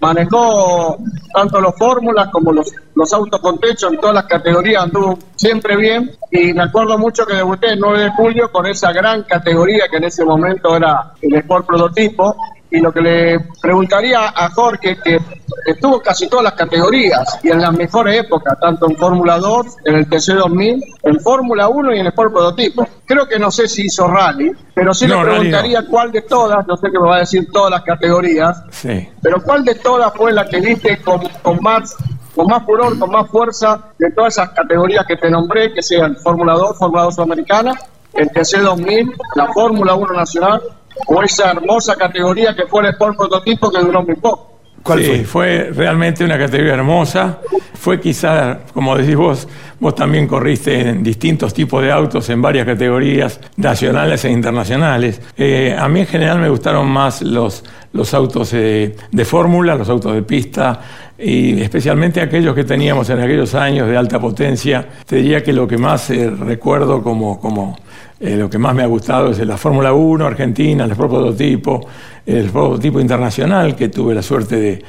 manejó 0.00 0.98
tanto 1.32 1.60
los 1.60 1.74
fórmulas 1.76 2.28
como 2.28 2.52
los, 2.52 2.72
los 2.94 3.12
autos 3.12 3.40
con 3.40 3.58
techo 3.58 3.88
en 3.88 3.98
todas 3.98 4.14
las 4.14 4.24
categorías, 4.24 4.82
anduvo 4.82 5.18
siempre 5.36 5.76
bien. 5.76 6.10
Y 6.30 6.52
me 6.52 6.64
acuerdo 6.64 6.98
mucho 6.98 7.26
que 7.26 7.34
debuté 7.34 7.72
el 7.72 7.80
9 7.80 8.00
de 8.00 8.10
julio 8.10 8.50
con 8.50 8.66
esa 8.66 8.92
gran 8.92 9.22
categoría 9.24 9.88
que 9.90 9.96
en 9.96 10.04
ese 10.04 10.24
momento 10.24 10.76
era 10.76 11.12
el 11.20 11.34
Sport 11.34 11.66
Prototipo 11.66 12.36
y 12.72 12.80
lo 12.80 12.90
que 12.90 13.02
le 13.02 13.40
preguntaría 13.60 14.28
a 14.34 14.48
Jorge, 14.48 14.96
que 15.04 15.18
estuvo 15.66 16.00
casi 16.00 16.26
todas 16.26 16.44
las 16.44 16.54
categorías 16.54 17.38
y 17.42 17.50
en 17.50 17.60
las 17.60 17.72
mejores 17.74 18.20
épocas, 18.20 18.58
tanto 18.58 18.88
en 18.88 18.96
Fórmula 18.96 19.38
2, 19.38 19.66
en 19.84 19.94
el 19.96 20.08
TC2000, 20.08 20.82
en 21.02 21.20
Fórmula 21.20 21.68
1 21.68 21.94
y 21.94 21.98
en 21.98 22.06
Sport 22.06 22.32
Prototipo. 22.32 22.88
Creo 23.04 23.28
que 23.28 23.38
no 23.38 23.50
sé 23.50 23.68
si 23.68 23.82
hizo 23.82 24.08
rally, 24.08 24.52
pero 24.74 24.94
sí 24.94 25.06
le 25.06 25.20
preguntaría 25.20 25.84
cuál 25.86 26.10
de 26.10 26.22
todas, 26.22 26.66
no 26.66 26.76
sé 26.78 26.90
qué 26.90 26.98
me 26.98 27.08
va 27.08 27.16
a 27.16 27.20
decir 27.20 27.46
todas 27.52 27.70
las 27.70 27.82
categorías, 27.82 28.62
sí. 28.70 29.06
pero 29.20 29.42
cuál 29.42 29.64
de 29.64 29.74
todas 29.74 30.10
fue 30.14 30.32
la 30.32 30.46
que 30.46 30.60
viste 30.60 30.96
con, 31.02 31.20
con 31.42 31.58
más 31.60 31.94
con 32.34 32.46
más 32.46 32.64
furor, 32.64 32.98
con 32.98 33.10
más 33.10 33.28
fuerza 33.28 33.78
de 33.98 34.10
todas 34.12 34.32
esas 34.32 34.48
categorías 34.50 35.04
que 35.06 35.16
te 35.16 35.28
nombré, 35.28 35.74
que 35.74 35.82
sean 35.82 36.16
Fórmula 36.16 36.54
2, 36.54 36.78
Fórmula 36.78 37.02
2 37.02 37.14
Sudamericana, 37.16 37.78
el 38.14 38.30
TC2000, 38.30 39.14
la 39.34 39.52
Fórmula 39.52 39.94
1 39.94 40.14
Nacional 40.14 40.62
o 41.06 41.22
esa 41.22 41.50
hermosa 41.50 41.96
categoría 41.96 42.54
que 42.54 42.66
fue 42.66 42.82
el 42.82 42.90
Sport 42.90 43.16
Prototipo 43.16 43.70
que 43.70 43.78
duró 43.80 44.02
muy 44.02 44.16
poco. 44.16 44.48
¿Cuál 44.82 45.04
fue? 45.04 45.24
fue 45.24 45.70
realmente 45.72 46.24
una 46.24 46.36
categoría 46.36 46.74
hermosa. 46.74 47.38
Fue 47.74 48.00
quizás, 48.00 48.58
como 48.72 48.96
decís 48.96 49.14
vos, 49.14 49.46
vos 49.78 49.94
también 49.94 50.26
corriste 50.26 50.88
en 50.88 51.02
distintos 51.04 51.54
tipos 51.54 51.82
de 51.82 51.92
autos 51.92 52.28
en 52.30 52.42
varias 52.42 52.66
categorías 52.66 53.40
nacionales 53.56 54.24
e 54.24 54.30
internacionales. 54.30 55.20
Eh, 55.36 55.76
a 55.78 55.88
mí 55.88 56.00
en 56.00 56.06
general 56.06 56.40
me 56.40 56.48
gustaron 56.48 56.88
más 56.88 57.22
los, 57.22 57.64
los 57.92 58.12
autos 58.12 58.50
de 58.50 59.24
fórmula, 59.24 59.76
los 59.76 59.88
autos 59.88 60.14
de 60.14 60.22
pista 60.22 60.80
y 61.22 61.60
especialmente 61.62 62.20
aquellos 62.20 62.54
que 62.54 62.64
teníamos 62.64 63.08
en 63.10 63.20
aquellos 63.20 63.54
años 63.54 63.88
de 63.88 63.96
alta 63.96 64.18
potencia. 64.18 64.86
Te 65.06 65.16
diría 65.16 65.42
que 65.42 65.52
lo 65.52 65.68
que 65.68 65.78
más 65.78 66.10
eh, 66.10 66.28
recuerdo 66.28 67.02
como, 67.02 67.40
como 67.40 67.78
eh, 68.24 68.36
lo 68.36 68.48
que 68.48 68.56
más 68.56 68.72
me 68.72 68.84
ha 68.84 68.86
gustado 68.86 69.32
es 69.32 69.38
la 69.44 69.56
Fórmula 69.56 69.92
1 69.92 70.24
Argentina, 70.24 70.84
el 70.84 70.94
prototipo, 70.94 71.84
el 72.24 72.50
prototipo 72.50 73.00
internacional 73.00 73.74
que 73.74 73.88
tuve 73.88 74.14
la 74.14 74.22
suerte 74.22 74.54
de, 74.54 74.84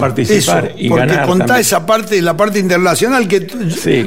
participar 0.00 0.72
y 0.74 0.88
porque 0.88 1.06
ganar. 1.06 1.26
contá 1.26 1.60
esa 1.60 1.84
parte, 1.84 2.22
la 2.22 2.34
parte 2.34 2.58
internacional 2.58 3.28
que 3.28 3.42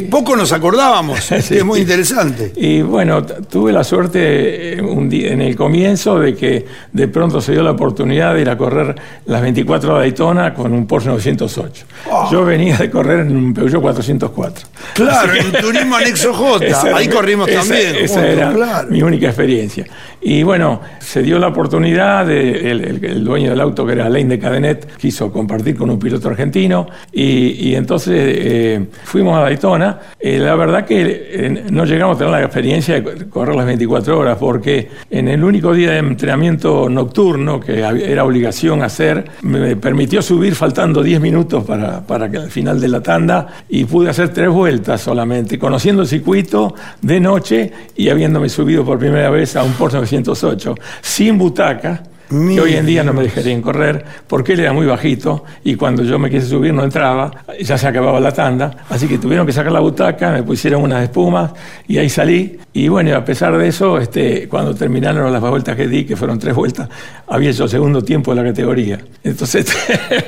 poco 0.10 0.36
nos 0.36 0.52
acordábamos, 0.52 1.32
es 1.32 1.64
muy 1.64 1.82
interesante. 1.82 2.54
Y 2.56 2.82
bueno, 2.82 3.24
tuve 3.24 3.72
la 3.72 3.84
suerte 3.84 4.74
eh, 4.74 4.82
un 4.82 5.08
día, 5.08 5.32
en 5.32 5.42
el 5.42 5.56
comienzo 5.56 6.18
de 6.18 6.36
que 6.36 6.66
de 6.92 7.08
pronto 7.08 7.40
se 7.40 7.52
dio 7.52 7.62
la 7.62 7.72
oportunidad 7.72 8.34
de 8.34 8.42
ir 8.42 8.50
a 8.50 8.58
correr 8.58 8.96
las 9.28 9.44
24 9.44 9.94
de 9.94 10.00
Daytona 10.00 10.56
con 10.56 10.74
un 10.74 10.88
Porsche 10.88 11.10
908. 11.10 11.86
Ah. 12.12 12.30
Yo 12.32 12.44
venía 12.44 12.78
de 12.78 12.90
correr 12.90 13.20
en 13.28 13.38
un 13.38 13.54
Peugeot 13.54 13.80
404. 13.80 14.68
Claro, 14.96 15.36
en 15.36 15.46
un 15.46 15.52
turismo 15.52 15.98
anexo 15.98 16.34
J, 16.34 16.66
ahí 16.96 17.08
corrimos 17.08 17.48
también. 17.48 17.96
Esa 17.98 18.26
era 18.28 18.52
mi 18.90 19.02
única 19.02 19.28
experiencia. 19.28 19.86
Y 20.22 20.44
bueno, 20.44 20.82
se 21.00 21.22
dio 21.22 21.40
la 21.40 21.48
oportunidad 21.48 22.26
de 22.26 22.72
el, 22.72 23.24
dueño 23.24 23.50
del 23.50 23.60
auto, 23.60 23.86
que 23.86 23.94
era 23.94 24.06
Alain 24.06 24.30
de 24.30 24.40
Cadenet, 24.40 24.98
quiso 24.98 25.32
compartir 25.32 25.76
con 25.76 25.90
un 25.90 26.00
piloto 26.00 26.30
argentino 26.30 26.88
y, 27.12 27.74
entonces 27.76 28.16
eh, 28.18 28.86
fuimos 29.04 29.38
a 29.38 29.42
Daytona. 29.42 30.00
Eh, 30.20 30.38
la 30.40 30.56
verdad 30.56 30.86
que 30.86 31.02
eh, 31.02 31.64
no 31.72 31.86
llegamos 31.86 32.16
a 32.16 32.20
tener 32.20 32.32
la 32.34 32.44
experiencia 32.44 33.02
de 33.02 33.30
correr 33.30 33.56
las 33.56 33.66
24 33.66 34.18
horas 34.18 34.38
porque 34.40 34.90
en 35.10 35.28
el 35.28 35.44
único 35.44 35.74
día 35.74 35.92
de 35.92 35.98
entrenamiento 35.98 36.90
nocturno 36.90 37.60
que 37.60 37.80
era 37.80 38.24
obligación 38.24 38.84
hacer, 38.84 39.26
me 39.42 39.76
permitió 39.76 40.22
subir 40.22 40.56
faltando 40.56 41.02
10 41.02 41.20
minutos 41.20 41.64
para, 41.64 42.06
para 42.06 42.26
al 42.26 42.52
final 42.52 42.80
de 42.80 42.88
la 42.88 43.02
tanda 43.02 43.48
y 43.70 43.86
pude 43.86 44.10
hacer 44.10 44.30
tres 44.30 44.50
vueltas 44.50 45.02
solamente, 45.02 45.58
conociendo 45.58 46.04
el 46.04 46.08
circuito 46.08 46.76
de 47.02 47.20
noche 47.20 47.72
y 47.96 48.10
habiéndome 48.10 48.50
subido 48.50 48.61
por 48.86 49.00
primera 49.00 49.30
vez 49.30 49.56
a 49.56 49.64
un 49.64 49.74
Porsche 49.74 49.98
908 49.98 50.76
sin 51.02 51.38
butaca 51.38 52.04
que 52.30 52.62
hoy 52.62 52.76
en 52.76 52.86
día 52.86 53.04
no 53.04 53.12
me 53.12 53.24
dejarían 53.24 53.62
correr 53.62 54.06
porque 54.28 54.54
él 54.54 54.62
era 54.62 54.72
muy 54.72 54.86
bajito 54.86 55.44
y 55.66 55.76
cuando 55.76 56.04
yo 56.04 56.18
me 56.18 56.30
quise 56.30 56.48
subir 56.48 56.74
no 56.74 56.84
entraba, 56.84 57.30
ya 57.60 57.78
se 57.78 57.88
acababa 57.88 58.22
la 58.22 58.32
tanda, 58.32 58.86
así 58.90 59.08
que 59.08 59.18
tuvieron 59.18 59.46
que 59.46 59.52
sacar 59.52 59.72
la 59.72 59.82
butaca, 59.82 60.32
me 60.32 60.44
pusieron 60.44 60.84
unas 60.84 61.04
espumas 61.04 61.52
y 61.88 61.98
ahí 61.98 62.10
salí. 62.10 62.58
Y 62.74 62.88
bueno, 62.88 63.14
a 63.18 63.26
pesar 63.26 63.58
de 63.58 63.68
eso, 63.68 63.98
este, 63.98 64.48
cuando 64.48 64.74
terminaron 64.74 65.30
las 65.34 65.42
vueltas 65.42 65.76
que 65.76 65.90
di, 65.90 66.06
que 66.06 66.16
fueron 66.16 66.40
tres 66.40 66.56
vueltas, 66.56 66.88
había 67.28 67.50
hecho 67.50 67.68
segundo 67.68 68.02
tiempo 68.02 68.34
de 68.34 68.42
la 68.42 68.48
categoría. 68.48 69.00
Entonces, 69.26 69.66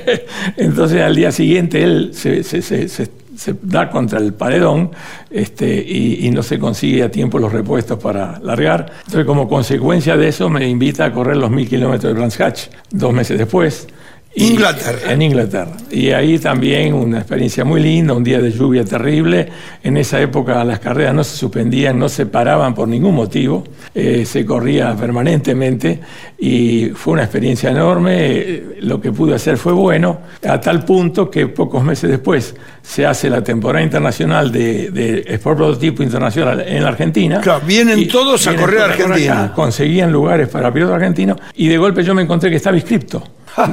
entonces 0.57 1.01
al 1.01 1.15
día 1.15 1.31
siguiente 1.31 1.83
él 1.83 2.09
se, 2.13 2.43
se, 2.43 2.61
se, 2.61 2.89
se 2.89 3.22
se 3.35 3.55
da 3.61 3.89
contra 3.89 4.19
el 4.19 4.33
paredón 4.33 4.91
este, 5.29 5.75
y, 5.75 6.29
no 6.31 6.41
se 6.43 6.57
consigue 6.57 7.03
a 7.03 7.11
tiempo 7.11 7.37
los 7.39 7.51
repuestos 7.51 7.99
para 7.99 8.39
largar. 8.39 8.91
Entonces, 8.99 9.25
como 9.25 9.47
consecuencia 9.47 10.17
de 10.17 10.27
eso, 10.27 10.49
me 10.49 10.67
invita 10.67 11.05
a 11.05 11.13
correr 11.13 11.37
los 11.37 11.51
mil 11.51 11.67
kilómetros 11.67 12.11
de 12.11 12.19
Brands 12.19 12.39
Hatch 12.39 12.67
dos 12.89 13.13
meses 13.13 13.37
después. 13.37 13.87
Inglaterra. 14.35 15.11
En 15.11 15.21
Inglaterra. 15.21 15.77
Y 15.91 16.09
ahí 16.09 16.39
también 16.39 16.93
una 16.95 17.19
experiencia 17.19 17.63
muy 17.63 17.81
linda, 17.81 18.13
un 18.13 18.23
día 18.23 18.39
de 18.41 18.51
lluvia 18.51 18.83
terrible. 18.83 19.47
En 19.83 19.95
esa 19.97 20.19
época 20.19 20.63
las 20.63 20.79
carreras 20.79 21.13
no 21.13 21.23
se 21.23 21.37
suspendían, 21.37 21.99
no 21.99 22.09
se 22.09 22.25
paraban 22.25 22.73
por 22.73 22.87
ningún 22.87 23.13
motivo, 23.13 23.63
eh, 23.93 24.25
se 24.25 24.43
corría 24.43 24.95
permanentemente 24.95 25.99
y 26.39 26.87
fue 26.95 27.13
una 27.13 27.23
experiencia 27.23 27.69
enorme. 27.69 28.63
Lo 28.79 28.99
que 28.99 29.11
pude 29.11 29.35
hacer 29.35 29.57
fue 29.57 29.73
bueno, 29.73 30.21
a 30.47 30.59
tal 30.59 30.83
punto 30.83 31.29
que 31.29 31.47
pocos 31.47 31.83
meses 31.83 32.09
después 32.09 32.55
se 32.81 33.05
hace 33.05 33.29
la 33.29 33.43
temporada 33.43 33.83
internacional 33.83 34.51
de, 34.51 34.89
de 34.89 35.25
Sport 35.27 35.57
Prototipo 35.57 36.01
Internacional 36.01 36.63
en 36.67 36.81
la 36.81 36.89
Argentina. 36.89 37.39
Claro, 37.39 37.61
vienen 37.65 38.07
todos 38.07 38.47
a 38.47 38.55
correr 38.55 38.81
a 38.81 38.85
Argentina. 38.85 39.51
conseguían 39.55 40.11
lugares 40.11 40.49
para 40.49 40.73
pilotos 40.73 40.95
argentinos 40.95 41.37
y 41.55 41.67
de 41.67 41.77
golpe 41.77 42.03
yo 42.03 42.15
me 42.15 42.23
encontré 42.23 42.49
que 42.49 42.55
estaba 42.55 42.75
inscripto 42.75 43.23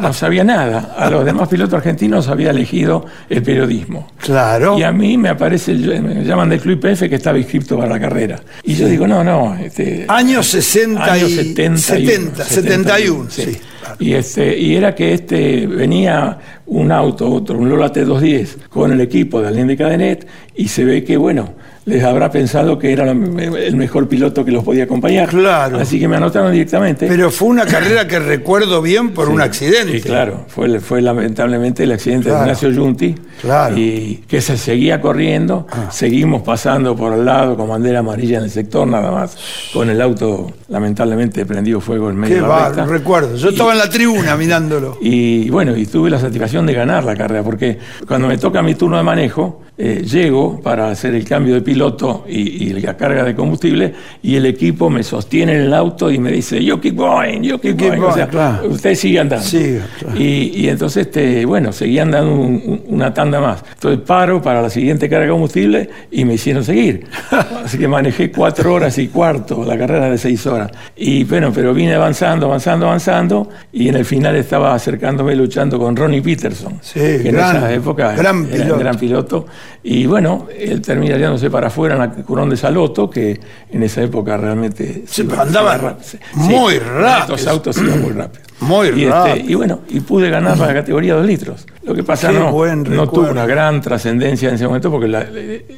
no 0.01 0.13
sabía 0.13 0.45
nada. 0.45 0.95
A 0.97 1.11
los 1.11 1.25
demás 1.25 1.49
pilotos 1.49 1.75
argentinos 1.75 2.29
había 2.29 2.51
elegido 2.51 3.07
el 3.29 3.43
periodismo. 3.43 4.11
Claro. 4.19 4.79
Y 4.79 4.83
a 4.83 4.93
mí 4.93 5.17
me 5.17 5.31
aparece, 5.31 5.75
me 5.75 6.25
llaman 6.25 6.49
del 6.51 6.61
Club 6.61 6.85
IPF 6.85 7.09
que 7.09 7.15
estaba 7.15 7.39
inscrito 7.39 7.77
para 7.77 7.91
la 7.91 8.01
carrera. 8.01 8.41
Y 8.65 8.75
yo 8.75 8.87
digo, 8.87 9.07
no, 9.07 9.25
no. 9.25 9.57
Este, 9.57 10.05
años 10.09 10.47
60 10.49 11.13
años 11.13 11.31
70, 11.31 11.79
70 11.79 12.45
71, 12.45 13.31
sí. 13.31 13.59
Y, 13.99 14.15
este, 14.15 14.57
y 14.57 14.77
era 14.77 14.95
que 14.95 15.15
este 15.15 15.67
venía 15.67 16.39
un 16.67 16.93
auto, 16.93 17.31
otro, 17.31 17.59
un 17.59 17.69
Lola 17.69 17.93
T210, 17.93 18.69
con 18.69 18.93
el 18.93 19.01
equipo 19.01 19.41
de 19.41 19.49
Alain 19.49 19.67
de 19.67 19.77
Cadenet, 19.77 20.27
y 20.55 20.69
se 20.69 20.85
ve 20.85 21.03
que, 21.03 21.17
bueno, 21.17 21.55
les 21.90 22.04
habrá 22.04 22.30
pensado 22.30 22.78
que 22.78 22.92
era 22.92 23.11
el 23.11 23.76
mejor 23.76 24.09
piloto 24.09 24.44
que 24.44 24.52
los 24.52 24.64
podía 24.64 24.85
acompañar. 24.85 25.28
Claro. 25.28 25.78
Así 25.78 25.99
que 25.99 26.09
me 26.09 26.16
anotaron 26.16 26.52
directamente. 26.52 27.06
Pero 27.06 27.30
fue 27.30 27.49
una 27.49 27.66
carrera 27.66 28.06
que 28.06 28.18
recuerdo 28.18 28.80
bien 28.80 29.11
por 29.11 29.28
un 29.28 29.40
accidente. 29.40 29.92
Sí, 29.92 30.00
claro. 30.00 30.44
Fue, 30.49 30.80
fue 30.80 31.02
lamentablemente 31.02 31.82
el 31.82 31.92
accidente 31.92 32.30
de 32.30 32.38
Ignacio 32.38 32.73
Junti. 32.75 33.14
Claro. 33.40 33.76
Y 33.76 34.25
que 34.28 34.40
se 34.40 34.56
seguía 34.56 35.00
corriendo. 35.00 35.66
Ah. 35.70 35.90
Seguimos 35.90 36.42
pasando 36.42 36.94
por 36.94 37.12
al 37.12 37.25
lado 37.25 37.56
con 37.56 37.68
bandera 37.68 37.99
amarilla 38.00 38.38
en 38.38 38.44
el 38.44 38.50
sector, 38.50 38.87
nada 38.87 39.11
más. 39.11 39.37
Con 39.73 39.90
el 39.90 40.00
auto 40.00 40.52
lamentablemente 40.68 41.44
prendido 41.44 41.80
fuego 41.80 42.11
en 42.11 42.16
medio 42.16 42.37
Qué 42.37 42.42
de 42.42 42.49
la 42.49 42.66
recta. 42.68 42.87
recuerdo. 42.87 43.37
Yo 43.37 43.50
estaba 43.50 43.73
en 43.73 43.78
la 43.78 43.90
tribuna 43.90 44.37
mirándolo. 44.37 44.99
Y 45.11 45.50
bueno, 45.50 45.76
y 45.76 45.87
tuve 45.87 46.09
la 46.11 46.20
satisfacción 46.20 46.66
de 46.66 46.75
ganar 46.75 47.02
la 47.04 47.16
carrera, 47.16 47.42
porque 47.42 47.78
cuando 48.06 48.28
me 48.28 48.38
toca 48.38 48.62
mi 48.62 48.75
turno 48.75 48.97
de 48.97 49.02
manejo, 49.02 49.62
eh, 49.83 50.03
llego 50.05 50.61
para 50.61 50.91
hacer 50.91 51.15
el 51.15 51.25
cambio 51.25 51.55
de 51.55 51.63
piloto 51.63 52.27
y, 52.29 52.65
y 52.65 52.73
la 52.81 52.97
carga 52.99 53.25
de 53.25 53.35
combustible, 53.35 53.95
y 54.23 54.37
el 54.37 54.45
equipo 54.45 54.91
me 54.91 55.03
sostiene 55.03 55.55
en 55.55 55.63
el 55.63 55.73
auto 55.75 56.11
y 56.11 56.19
me 56.19 56.31
dice, 56.31 56.63
yo 56.63 56.79
keep 56.79 56.97
going, 56.97 57.41
yo 57.41 57.59
keep, 57.59 57.79
keep 57.79 57.89
going. 57.89 57.99
going, 58.01 58.11
o 58.11 58.15
sea, 58.15 58.29
claro. 58.29 58.69
usted 58.69 58.95
sigue 58.95 59.21
andando. 59.21 59.45
Siga, 59.45 59.87
claro. 59.99 60.21
y, 60.21 60.53
y 60.55 60.69
entonces, 60.69 61.07
este, 61.07 61.47
bueno, 61.47 61.73
seguí 61.73 61.99
andando 61.99 62.31
un- 62.35 62.63
un- 62.67 62.83
una 62.89 63.15
tanda 63.15 63.41
más. 63.41 63.65
Entonces 63.73 64.01
paro 64.07 64.43
para 64.43 64.61
la 64.61 64.69
siguiente 64.69 65.09
carga 65.09 65.25
de 65.25 65.31
combustible 65.33 65.89
y 66.11 66.25
me 66.27 66.35
hicieron 66.35 66.63
seguir. 66.63 67.07
Así 67.65 67.79
que 67.79 67.89
manejé 67.89 68.31
cuatro 68.31 68.75
horas 68.75 68.99
y 68.99 69.09
cuarto, 69.09 69.65
la 69.65 69.79
carrera 69.79 70.11
de 70.11 70.19
seis 70.19 70.47
horas. 70.47 70.71
Y 70.97 71.25
bueno, 71.25 71.53
pero 71.55 71.73
vine 71.73 71.95
avanzando, 71.95 72.47
avanzando, 72.47 72.87
avanzando, 72.87 73.49
y 73.73 73.89
en 73.89 73.95
el 73.97 74.05
final 74.05 74.37
estaba 74.37 74.75
acercándome 74.75 75.35
luchando 75.35 75.79
con 75.79 75.97
Ronnie 75.97 76.21
Peterson, 76.21 76.75
Sí, 76.83 77.01
que 77.01 77.29
en 77.29 77.33
gran- 77.35 77.57
esa 77.57 77.73
época 77.73 78.13
gran 78.13 78.45
era 78.45 78.53
piloto. 78.53 78.75
un 78.75 78.79
gran 78.81 78.97
piloto. 78.99 79.47
Y 79.83 80.07
bueno, 80.07 80.47
él 80.57 80.81
termina 80.83 81.17
yéndose 81.17 81.50
para 81.50 81.69
afuera 81.69 81.95
en 81.95 82.00
la 82.00 82.11
Curón 82.12 82.50
de 82.50 82.57
Saloto, 82.57 83.09
que 83.09 83.41
en 83.71 83.83
esa 83.83 84.03
época 84.03 84.37
realmente 84.37 85.05
Sí, 85.07 85.23
iba- 85.23 85.41
andaba 85.43 85.97
muy 86.35 86.75
sí, 86.75 86.79
rápido. 86.81 87.35
Estos 87.37 87.47
autos 87.47 87.79
iban 87.79 88.03
muy 88.03 88.12
rápido. 88.12 88.45
Muy 88.61 88.88
y, 88.88 89.05
este, 89.07 89.45
y 89.49 89.55
bueno, 89.55 89.81
y 89.88 90.00
pude 90.00 90.29
ganar 90.31 90.59
la 90.59 90.75
categoría 90.75 91.14
2 91.14 91.26
litros. 91.26 91.67
Lo 91.83 91.95
que 91.95 92.05
pasa 92.05 92.29
Qué 92.29 92.38
no, 92.38 92.52
buen 92.52 92.83
no 92.85 93.09
tuvo 93.09 93.31
una 93.31 93.47
gran 93.47 93.81
trascendencia 93.81 94.50
en 94.50 94.57
ese 94.57 94.67
momento 94.67 94.90
porque 94.90 95.09
la- 95.09 95.26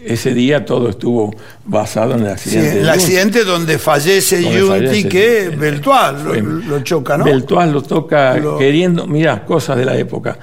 ese 0.05 0.35
día 0.35 0.65
todo 0.65 0.89
estuvo 0.91 1.33
basado 1.65 2.15
en 2.15 2.21
el 2.27 2.33
accidente. 2.33 2.71
de 2.75 2.81
el 2.81 2.87
Junti. 2.89 2.99
accidente 3.03 3.45
donde 3.45 3.79
fallece 3.79 4.43
fallece, 4.67 5.09
que. 5.09 5.49
Beltual 5.57 6.63
lo, 6.69 6.81
choca, 6.81 7.17
¿no? 7.17 7.25
Beltois 7.25 7.71
lo 7.71 7.83
toca 7.83 8.37
Lo- 8.37 8.59
queriendo, 8.59 9.07
mirá, 9.07 9.45
cosas 9.45 9.77
de 9.79 9.85
la 9.85 9.97
época. 9.97 10.39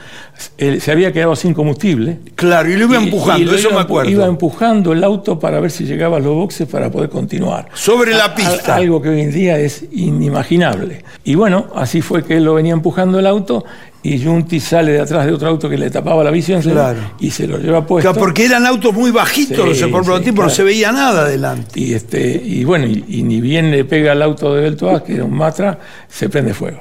Él 0.57 0.79
se 0.79 0.91
había 0.93 1.11
quedado 1.11 1.35
sin 1.35 1.53
combustible. 1.53 2.19
Claro, 2.35 2.69
y 2.71 2.77
lo 2.77 2.85
iba 2.85 2.95
empujando, 2.95 3.41
y 3.41 3.45
lo 3.45 3.55
eso 3.55 3.67
iba 3.67 3.77
me 3.79 3.83
acuerdo. 3.83 4.09
Iba 4.09 4.25
empujando 4.25 4.93
el 4.93 5.03
auto 5.03 5.37
para 5.37 5.59
ver 5.59 5.69
si 5.71 5.83
llegaba 5.83 6.15
a 6.17 6.19
los 6.21 6.33
boxes 6.33 6.65
para 6.69 6.89
poder 6.89 7.09
continuar. 7.09 7.67
Sobre 7.73 8.13
la 8.13 8.33
pista. 8.33 8.75
algo 8.75 9.01
que 9.01 9.09
hoy 9.09 9.19
en 9.21 9.31
día 9.31 9.59
es 9.59 9.83
inimaginable. 9.91 11.03
Y 11.25 11.35
bueno, 11.35 11.67
así 11.75 12.01
fue 12.01 12.23
que 12.29 12.39
lo 12.39 12.53
venía 12.53 12.73
empujando 12.73 13.17
el 13.17 13.25
auto 13.25 13.65
y 14.01 14.23
Junti 14.23 14.59
sale 14.59 14.93
de 14.93 15.01
atrás 15.01 15.25
de 15.25 15.33
otro 15.33 15.49
auto 15.49 15.69
que 15.69 15.77
le 15.77 15.89
tapaba 15.89 16.23
la 16.23 16.31
visión 16.31 16.61
Claro. 16.61 16.99
y 17.19 17.31
se 17.31 17.47
lo 17.47 17.57
lleva 17.57 17.85
puesto. 17.85 18.11
Claro, 18.11 18.23
porque 18.25 18.45
eran 18.45 18.65
autos 18.65 18.93
muy 18.93 19.11
bajitos 19.11 19.57
Sí, 19.57 19.81
los 19.81 19.91
por 19.91 20.03
sí, 20.03 20.09
prototipo, 20.09 20.43
no 20.43 20.49
se 20.49 20.63
veía 20.63 20.91
nada 20.91 21.21
adelante. 21.21 21.79
Y, 21.79 21.93
este, 21.93 22.41
y 22.43 22.63
bueno, 22.63 22.85
y, 22.85 23.03
y 23.07 23.23
ni 23.23 23.41
bien 23.41 23.71
le 23.71 23.83
pega 23.85 24.13
al 24.13 24.21
auto 24.21 24.53
de 24.55 24.61
Beltois, 24.61 25.01
que 25.01 25.15
era 25.15 25.25
un 25.25 25.33
Matra, 25.35 25.77
se 26.07 26.29
prende 26.29 26.53
fuego. 26.53 26.79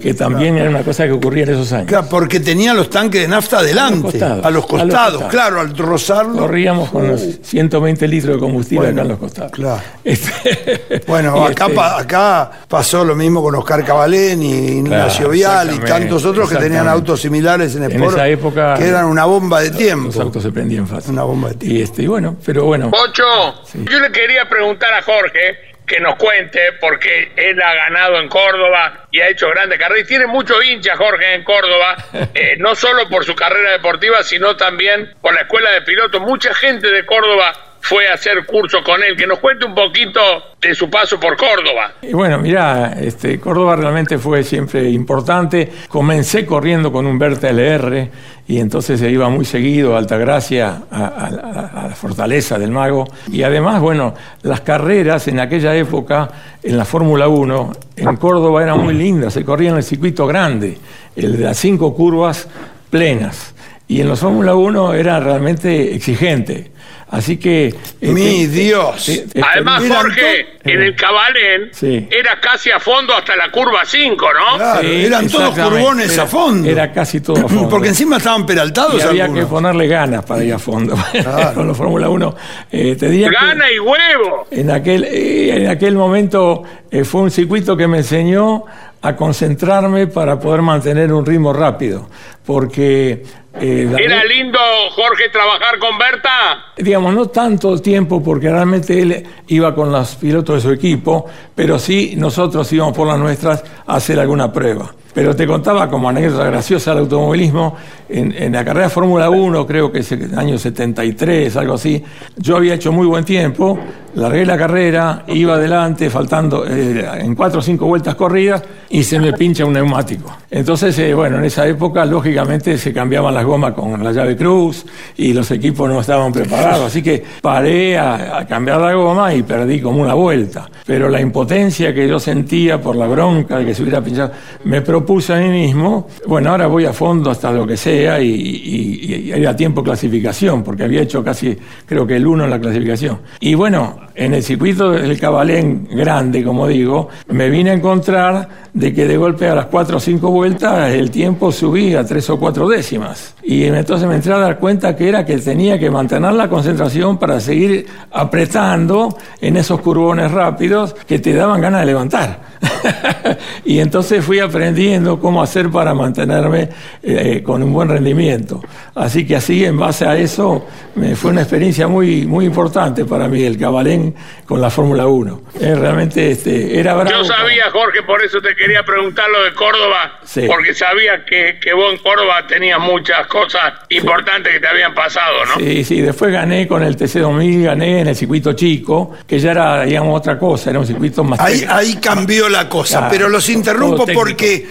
que 0.00 0.14
también 0.14 0.56
era 0.58 0.68
una 0.68 0.82
cosa 0.82 1.04
que 1.04 1.12
ocurría 1.12 1.44
en 1.44 1.50
esos 1.50 1.72
años. 1.72 1.86
Claro, 1.88 2.06
porque 2.10 2.40
tenía 2.40 2.74
los 2.74 2.90
tanques 2.90 3.22
de 3.22 3.28
nafta 3.28 3.58
adelante, 3.58 3.96
a 3.96 4.00
los 4.00 4.10
costados, 4.12 4.44
A 4.44 4.50
los 4.50 4.66
costados. 4.66 5.22
claro, 5.30 5.60
al 5.60 5.76
rozarlo. 5.76 6.36
Corríamos 6.38 6.90
con 6.90 7.08
los 7.08 7.20
120 7.42 8.06
litros 8.08 8.34
de 8.36 8.40
combustible 8.40 8.86
Bueno, 8.92 9.00
acá 9.00 9.02
en 9.02 9.08
los 9.08 9.18
costados. 9.18 9.52
claro. 9.52 9.82
Este, 10.04 11.02
Bueno, 11.06 11.44
acá, 11.44 11.64
este- 11.66 11.76
pa- 11.76 11.98
acá 12.00 12.50
pasó 12.68 13.04
lo 13.04 13.14
mismo 13.16 13.42
con 13.42 13.54
Oscar 13.54 13.84
Cabalén 13.84 14.42
y 14.42 14.52
Ignacio 14.78 15.28
Vial 15.30 15.72
y 15.74 15.78
tantos 15.78 16.24
otros 16.24 16.43
que 16.48 16.56
tenían 16.56 16.88
autos 16.88 17.20
similares 17.20 17.74
en 17.76 17.84
En 17.84 17.92
Sport, 17.92 18.12
esa 18.14 18.28
época- 18.28 18.74
que 18.78 18.88
eran 18.88 19.04
una 19.06 19.24
bomba 19.24 19.60
de 19.60 19.70
tiempo. 19.70 20.06
los 20.06 20.18
autos 20.18 20.42
se 20.42 20.52
prendían 20.52 20.86
fácil. 20.86 21.12
Una 21.12 21.22
bomba 21.24 21.48
de 21.50 21.54
tiempo. 21.56 21.76
Y, 21.78 21.82
este, 21.82 22.02
y 22.02 22.06
bueno, 22.06 22.36
pero 22.44 22.64
bueno. 22.64 22.90
Pocho, 22.90 23.62
yo 23.74 24.00
le 24.00 24.10
quería 24.12 24.48
preguntar 24.48 24.92
a 24.94 25.02
Jorge 25.02 25.74
que 25.86 26.00
nos 26.00 26.16
cuente, 26.16 26.60
porque 26.80 27.32
él 27.36 27.60
ha 27.60 27.74
ganado 27.74 28.18
en 28.18 28.26
Córdoba 28.30 29.06
y 29.10 29.20
ha 29.20 29.28
hecho 29.28 29.48
grandes 29.50 29.78
carreras. 29.78 30.08
Tiene 30.08 30.26
muchos 30.26 30.56
hinchas, 30.64 30.96
Jorge, 30.96 31.34
en 31.34 31.44
Córdoba, 31.44 31.96
eh, 32.34 32.56
no 32.58 32.74
solo 32.74 33.06
por 33.10 33.24
su 33.24 33.34
carrera 33.34 33.72
deportiva, 33.72 34.22
sino 34.22 34.56
también 34.56 35.12
por 35.20 35.34
la 35.34 35.42
escuela 35.42 35.70
de 35.72 35.82
pilotos. 35.82 36.22
Mucha 36.22 36.54
gente 36.54 36.90
de 36.90 37.04
Córdoba 37.04 37.52
fue 37.86 38.08
a 38.08 38.14
hacer 38.14 38.46
cursos 38.46 38.82
con 38.82 39.02
él. 39.02 39.14
Que 39.16 39.26
nos 39.26 39.38
cuente 39.38 39.66
un 39.66 39.74
poquito 39.74 40.20
de 40.60 40.74
su 40.74 40.88
paso 40.88 41.20
por 41.20 41.36
Córdoba. 41.36 41.92
Y 42.02 42.12
bueno, 42.14 42.38
mirá, 42.38 42.94
este, 43.00 43.38
Córdoba 43.38 43.76
realmente 43.76 44.18
fue 44.18 44.42
siempre 44.42 44.88
importante. 44.90 45.70
Comencé 45.88 46.46
corriendo 46.46 46.90
con 46.90 47.06
un 47.06 47.18
Berta 47.18 47.50
LR 47.50 48.10
y 48.48 48.58
entonces 48.58 49.00
se 49.00 49.10
iba 49.10 49.28
muy 49.28 49.44
seguido 49.44 49.94
a 49.94 49.98
Altagracia, 49.98 50.82
a- 50.90 51.04
a- 51.04 51.84
a 51.84 51.88
la 51.88 51.94
fortaleza 51.94 52.58
del 52.58 52.70
mago. 52.70 53.06
Y 53.30 53.42
además, 53.42 53.80
bueno, 53.80 54.14
las 54.42 54.60
carreras 54.62 55.28
en 55.28 55.40
aquella 55.40 55.74
época, 55.76 56.30
en 56.62 56.76
la 56.78 56.84
Fórmula 56.86 57.28
1, 57.28 57.72
en 57.96 58.16
Córdoba 58.16 58.62
eran 58.62 58.80
muy 58.80 58.94
lindas, 58.94 59.34
se 59.34 59.44
corría 59.44 59.70
en 59.70 59.76
el 59.76 59.82
circuito 59.82 60.26
grande, 60.26 60.78
el 61.16 61.36
de 61.36 61.44
las 61.44 61.58
cinco 61.58 61.94
curvas 61.94 62.48
plenas. 62.90 63.54
Y 63.88 64.00
en 64.00 64.08
la 64.08 64.16
Fórmula 64.16 64.54
1 64.54 64.94
era 64.94 65.20
realmente 65.20 65.94
exigente. 65.94 66.72
Así 67.14 67.36
que... 67.36 67.68
este, 67.68 68.06
Mi 68.08 68.46
Dios. 68.46 69.08
eh, 69.08 69.24
eh, 69.34 69.40
Además, 69.52 69.82
Jorge, 69.86 70.46
en 70.64 70.82
el 70.82 70.96
Cabalén 70.96 71.68
Sí. 71.72 72.08
era 72.10 72.40
casi 72.40 72.70
a 72.70 72.80
fondo 72.80 73.14
hasta 73.14 73.36
la 73.36 73.50
curva 73.50 73.82
5, 73.84 74.26
¿no? 74.32 74.56
Claro, 74.56 74.80
Sí, 74.80 75.04
eran 75.06 75.28
todos 75.28 75.54
curbones 75.58 76.12
Era- 76.14 76.22
a 76.22 76.26
fondo. 76.26 76.68
Era 76.68 76.92
casi 76.92 77.20
todo 77.20 77.46
a 77.46 77.48
fondo. 77.48 77.68
Porque 77.68 77.88
encima 77.88 78.16
estaban 78.16 78.44
peraltados 78.44 78.98
y 78.98 79.02
había 79.06 79.24
algunos. 79.24 79.44
que 79.44 79.50
ponerle 79.50 79.86
ganas 79.86 80.24
para 80.24 80.42
ir 80.44 80.52
a 80.54 80.58
fondo. 80.58 80.96
Claro. 81.12 81.54
Con 81.54 81.68
la 81.68 81.74
Fórmula 81.74 82.08
1. 82.08 82.36
Eh, 82.72 82.96
te 82.98 83.08
diría 83.08 83.28
que 83.28 83.34
Gana 83.34 83.70
y 83.70 83.78
huevo. 83.78 84.46
en 84.50 84.70
aquel, 84.70 85.04
eh, 85.04 85.56
en 85.64 85.68
aquel 85.68 85.94
momento 85.94 86.62
eh, 86.90 87.04
fue 87.04 87.22
un 87.22 87.30
circuito 87.30 87.76
que 87.76 87.86
me 87.86 87.98
enseñó 87.98 88.64
a 89.04 89.14
concentrarme 89.14 90.06
para 90.06 90.38
poder 90.40 90.62
mantener 90.62 91.12
un 91.12 91.26
ritmo 91.26 91.52
rápido. 91.52 92.08
Porque, 92.46 93.22
eh, 93.60 93.88
la- 93.90 93.98
Era 93.98 94.24
lindo, 94.24 94.58
Jorge, 94.96 95.28
trabajar 95.30 95.78
con 95.78 95.98
Berta. 95.98 96.72
digamos, 96.78 97.14
no 97.14 97.26
tanto 97.26 97.78
tiempo 97.80 98.22
porque 98.22 98.50
realmente 98.50 99.00
él 99.00 99.26
iba 99.48 99.74
con 99.74 99.92
los 99.92 100.14
pilotos 100.16 100.56
de 100.56 100.60
su 100.62 100.70
equipo, 100.72 101.26
pero 101.54 101.78
sí 101.78 102.14
nosotros 102.16 102.72
íbamos 102.72 102.96
por 102.96 103.06
las 103.06 103.18
nuestras 103.18 103.62
a 103.86 103.96
hacer 103.96 104.18
alguna 104.18 104.50
prueba. 104.52 104.94
Pero 105.12 105.36
te 105.36 105.46
contaba 105.46 105.88
como 105.88 106.08
anécdota 106.08 106.44
graciosa 106.46 106.90
del 106.92 107.00
automovilismo, 107.00 107.76
en, 108.08 108.34
en 108.36 108.52
la 108.52 108.64
carrera 108.64 108.88
Fórmula 108.88 109.30
1, 109.30 109.66
creo 109.66 109.90
que 109.90 110.00
es 110.00 110.12
el 110.12 110.38
año 110.38 110.58
73, 110.58 111.56
algo 111.56 111.74
así, 111.74 112.02
yo 112.36 112.56
había 112.56 112.74
hecho 112.74 112.92
muy 112.92 113.06
buen 113.06 113.24
tiempo, 113.24 113.78
largué 114.14 114.44
la 114.44 114.56
carrera, 114.56 115.24
iba 115.28 115.54
adelante, 115.54 116.10
faltando 116.10 116.66
eh, 116.66 117.04
en 117.20 117.34
cuatro 117.34 117.60
o 117.60 117.62
cinco 117.62 117.86
vueltas 117.86 118.14
corridas, 118.14 118.62
y 118.90 119.02
se 119.02 119.18
me 119.18 119.32
pincha 119.32 119.64
un 119.64 119.72
neumático. 119.72 120.36
Entonces, 120.50 120.96
eh, 120.98 121.14
bueno, 121.14 121.38
en 121.38 121.44
esa 121.44 121.66
época, 121.66 122.04
lógicamente, 122.04 122.78
se 122.78 122.92
cambiaban 122.92 123.34
las 123.34 123.44
gomas 123.44 123.72
con 123.72 124.02
la 124.02 124.12
llave 124.12 124.36
cruz, 124.36 124.84
y 125.16 125.32
los 125.32 125.50
equipos 125.50 125.88
no 125.88 126.00
estaban 126.00 126.32
preparados, 126.32 126.86
así 126.86 127.02
que 127.02 127.24
paré 127.40 127.98
a, 127.98 128.38
a 128.38 128.46
cambiar 128.46 128.80
la 128.80 128.92
goma 128.92 129.34
y 129.34 129.42
perdí 129.42 129.80
como 129.80 130.02
una 130.02 130.14
vuelta. 130.14 130.68
Pero 130.86 131.08
la 131.08 131.20
impotencia 131.20 131.94
que 131.94 132.06
yo 132.06 132.20
sentía 132.20 132.80
por 132.80 132.96
la 132.96 133.06
bronca 133.06 133.64
que 133.64 133.74
se 133.74 133.82
hubiera 133.82 134.00
pinchado, 134.00 134.30
me 134.64 134.82
propuse 134.82 135.32
a 135.34 135.38
mí 135.38 135.48
mismo, 135.48 136.06
bueno, 136.26 136.50
ahora 136.50 136.66
voy 136.66 136.84
a 136.84 136.92
fondo 136.92 137.30
hasta 137.30 137.50
lo 137.50 137.66
que 137.66 137.76
sea 137.76 137.93
y, 137.94 138.26
y, 138.26 139.22
y 139.26 139.32
era 139.32 139.54
tiempo 139.54 139.82
clasificación, 139.82 140.62
porque 140.62 140.84
había 140.84 141.02
hecho 141.02 141.22
casi, 141.22 141.56
creo 141.86 142.06
que 142.06 142.16
el 142.16 142.26
uno 142.26 142.44
en 142.44 142.50
la 142.50 142.60
clasificación. 142.60 143.20
Y 143.40 143.54
bueno, 143.54 144.00
en 144.14 144.34
el 144.34 144.42
circuito 144.42 144.90
del 144.90 145.18
Cabalén 145.18 145.88
grande, 145.90 146.44
como 146.44 146.68
digo, 146.68 147.08
me 147.28 147.50
vine 147.50 147.70
a 147.70 147.74
encontrar 147.74 148.48
de 148.72 148.92
que 148.92 149.06
de 149.06 149.16
golpe 149.16 149.48
a 149.48 149.54
las 149.54 149.66
cuatro 149.66 149.98
o 149.98 150.00
cinco 150.00 150.30
vueltas 150.30 150.92
el 150.92 151.10
tiempo 151.10 151.52
subía 151.52 152.00
a 152.00 152.04
tres 152.04 152.28
o 152.30 152.38
cuatro 152.38 152.68
décimas. 152.68 153.34
Y 153.42 153.64
entonces 153.64 154.08
me 154.08 154.16
entré 154.16 154.32
a 154.32 154.38
dar 154.38 154.58
cuenta 154.58 154.96
que 154.96 155.08
era 155.08 155.24
que 155.24 155.38
tenía 155.38 155.78
que 155.78 155.90
mantener 155.90 156.32
la 156.32 156.48
concentración 156.48 157.18
para 157.18 157.40
seguir 157.40 157.86
apretando 158.10 159.16
en 159.40 159.56
esos 159.56 159.80
curbones 159.80 160.30
rápidos 160.30 160.94
que 161.06 161.18
te 161.18 161.32
daban 161.32 161.60
ganas 161.60 161.80
de 161.80 161.86
levantar. 161.86 162.54
y 163.64 163.78
entonces 163.78 164.24
fui 164.24 164.40
aprendiendo 164.40 165.20
cómo 165.20 165.42
hacer 165.42 165.70
para 165.70 165.94
mantenerme 165.94 166.68
eh, 167.02 167.42
con 167.44 167.62
un 167.62 167.72
buen 167.72 167.88
rendimiento. 167.88 168.60
Así 168.94 169.26
que 169.26 169.36
así, 169.36 169.64
en 169.64 169.78
base 169.78 170.06
a 170.06 170.16
eso, 170.16 170.66
me 170.96 171.14
fue 171.14 171.30
una 171.30 171.42
experiencia 171.42 171.86
muy, 171.86 172.26
muy 172.26 172.46
importante 172.46 173.04
para 173.04 173.28
mí 173.28 173.42
el 173.42 173.58
cabalén 173.58 174.03
con 174.46 174.60
la 174.60 174.70
Fórmula 174.70 175.06
1. 175.06 175.42
Eh, 175.60 175.74
realmente 175.74 176.30
este, 176.30 176.78
era 176.78 176.94
bravo. 176.94 177.10
Yo 177.10 177.24
sabía, 177.24 177.70
Jorge, 177.70 178.02
por 178.02 178.22
eso 178.22 178.40
te 178.40 178.54
quería 178.54 178.82
preguntar 178.82 179.28
lo 179.30 179.44
de 179.44 179.54
Córdoba, 179.54 180.20
porque 180.46 180.74
sabía 180.74 181.24
que, 181.24 181.58
que 181.60 181.72
vos 181.72 181.92
en 181.92 181.98
Córdoba 181.98 182.46
tenías 182.46 182.78
muchas 182.80 183.26
cosas 183.26 183.74
importantes 183.90 184.52
que 184.52 184.60
te 184.60 184.68
habían 184.68 184.94
pasado, 184.94 185.44
¿no? 185.46 185.56
Sí, 185.56 185.84
sí, 185.84 186.00
después 186.00 186.32
gané 186.32 186.66
con 186.66 186.82
el 186.82 186.96
TC2000, 186.96 187.64
gané 187.64 188.00
en 188.00 188.08
el 188.08 188.16
circuito 188.16 188.52
chico, 188.52 189.12
que 189.26 189.38
ya 189.38 189.52
era, 189.52 189.82
digamos, 189.84 190.18
otra 190.18 190.38
cosa, 190.38 190.70
era 190.70 190.78
un 190.78 190.86
circuito 190.86 191.24
más... 191.24 191.40
Ahí, 191.40 191.64
ahí 191.68 191.96
cambió 191.96 192.48
la 192.48 192.68
cosa, 192.68 193.08
pero 193.08 193.28
los 193.28 193.48
interrumpo 193.48 194.06
porque 194.12 194.66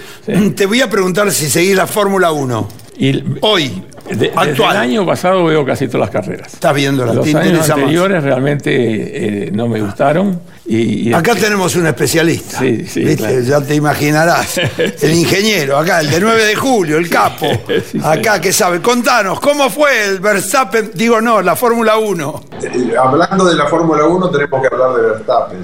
te 0.56 0.66
voy 0.66 0.82
a 0.82 0.90
preguntar 0.90 1.32
si 1.32 1.50
seguís 1.50 1.76
la 1.76 1.88
Fórmula 1.88 2.32
1. 2.32 2.68
Y 2.98 3.24
Hoy, 3.42 3.84
de- 4.10 4.28
actual. 4.28 4.48
Desde 4.48 4.64
el 4.64 4.78
año 4.78 5.06
pasado 5.06 5.46
veo 5.46 5.66
casi 5.66 5.88
todas 5.88 6.02
las 6.02 6.10
carreras. 6.10 6.54
Estás 6.54 6.74
viendo 6.76 7.06
la 7.06 7.14
Los 7.14 7.26
años 7.28 7.46
interesa 7.46 7.76
más. 7.76 7.84
anteriores 7.84 8.24
realmente 8.24 9.48
eh, 9.48 9.52
no 9.54 9.68
me 9.68 9.82
gustaron. 9.82 10.40
Y, 10.66 11.10
y- 11.10 11.14
Acá 11.14 11.36
tenemos 11.36 11.76
un 11.76 11.88
especialista. 11.88 12.60
Sí, 12.60 12.86
sí, 12.86 13.02
¿viste? 13.02 13.18
claro. 13.18 13.40
Ya 13.42 13.62
te 13.62 13.76
imaginarás. 13.76 14.58
El 15.02 15.14
ingeniero, 15.14 15.78
acá, 15.78 16.00
el 16.02 16.10
de 16.10 16.20
9 16.22 16.46
de 16.46 16.56
julio, 16.56 16.98
el 16.98 17.10
capo. 17.10 17.48
sí, 17.92 18.00
acá 18.04 18.40
que 18.40 18.54
sabe. 18.54 18.82
Contanos, 18.82 19.40
¿cómo 19.40 19.70
fue 19.70 20.08
el 20.08 20.20
Verstappen? 20.20 20.92
Digo, 20.94 21.20
no, 21.22 21.42
la 21.42 21.56
Fórmula 21.56 21.98
1. 21.98 22.44
Eh, 22.62 22.94
Hablando 22.98 23.46
de 23.46 23.56
la 23.56 23.68
Fórmula 23.68 24.06
1 24.06 24.30
tenemos 24.32 24.62
que 24.62 24.68
hablar 24.74 24.96
de 24.96 25.02
Verstappen. 25.10 25.62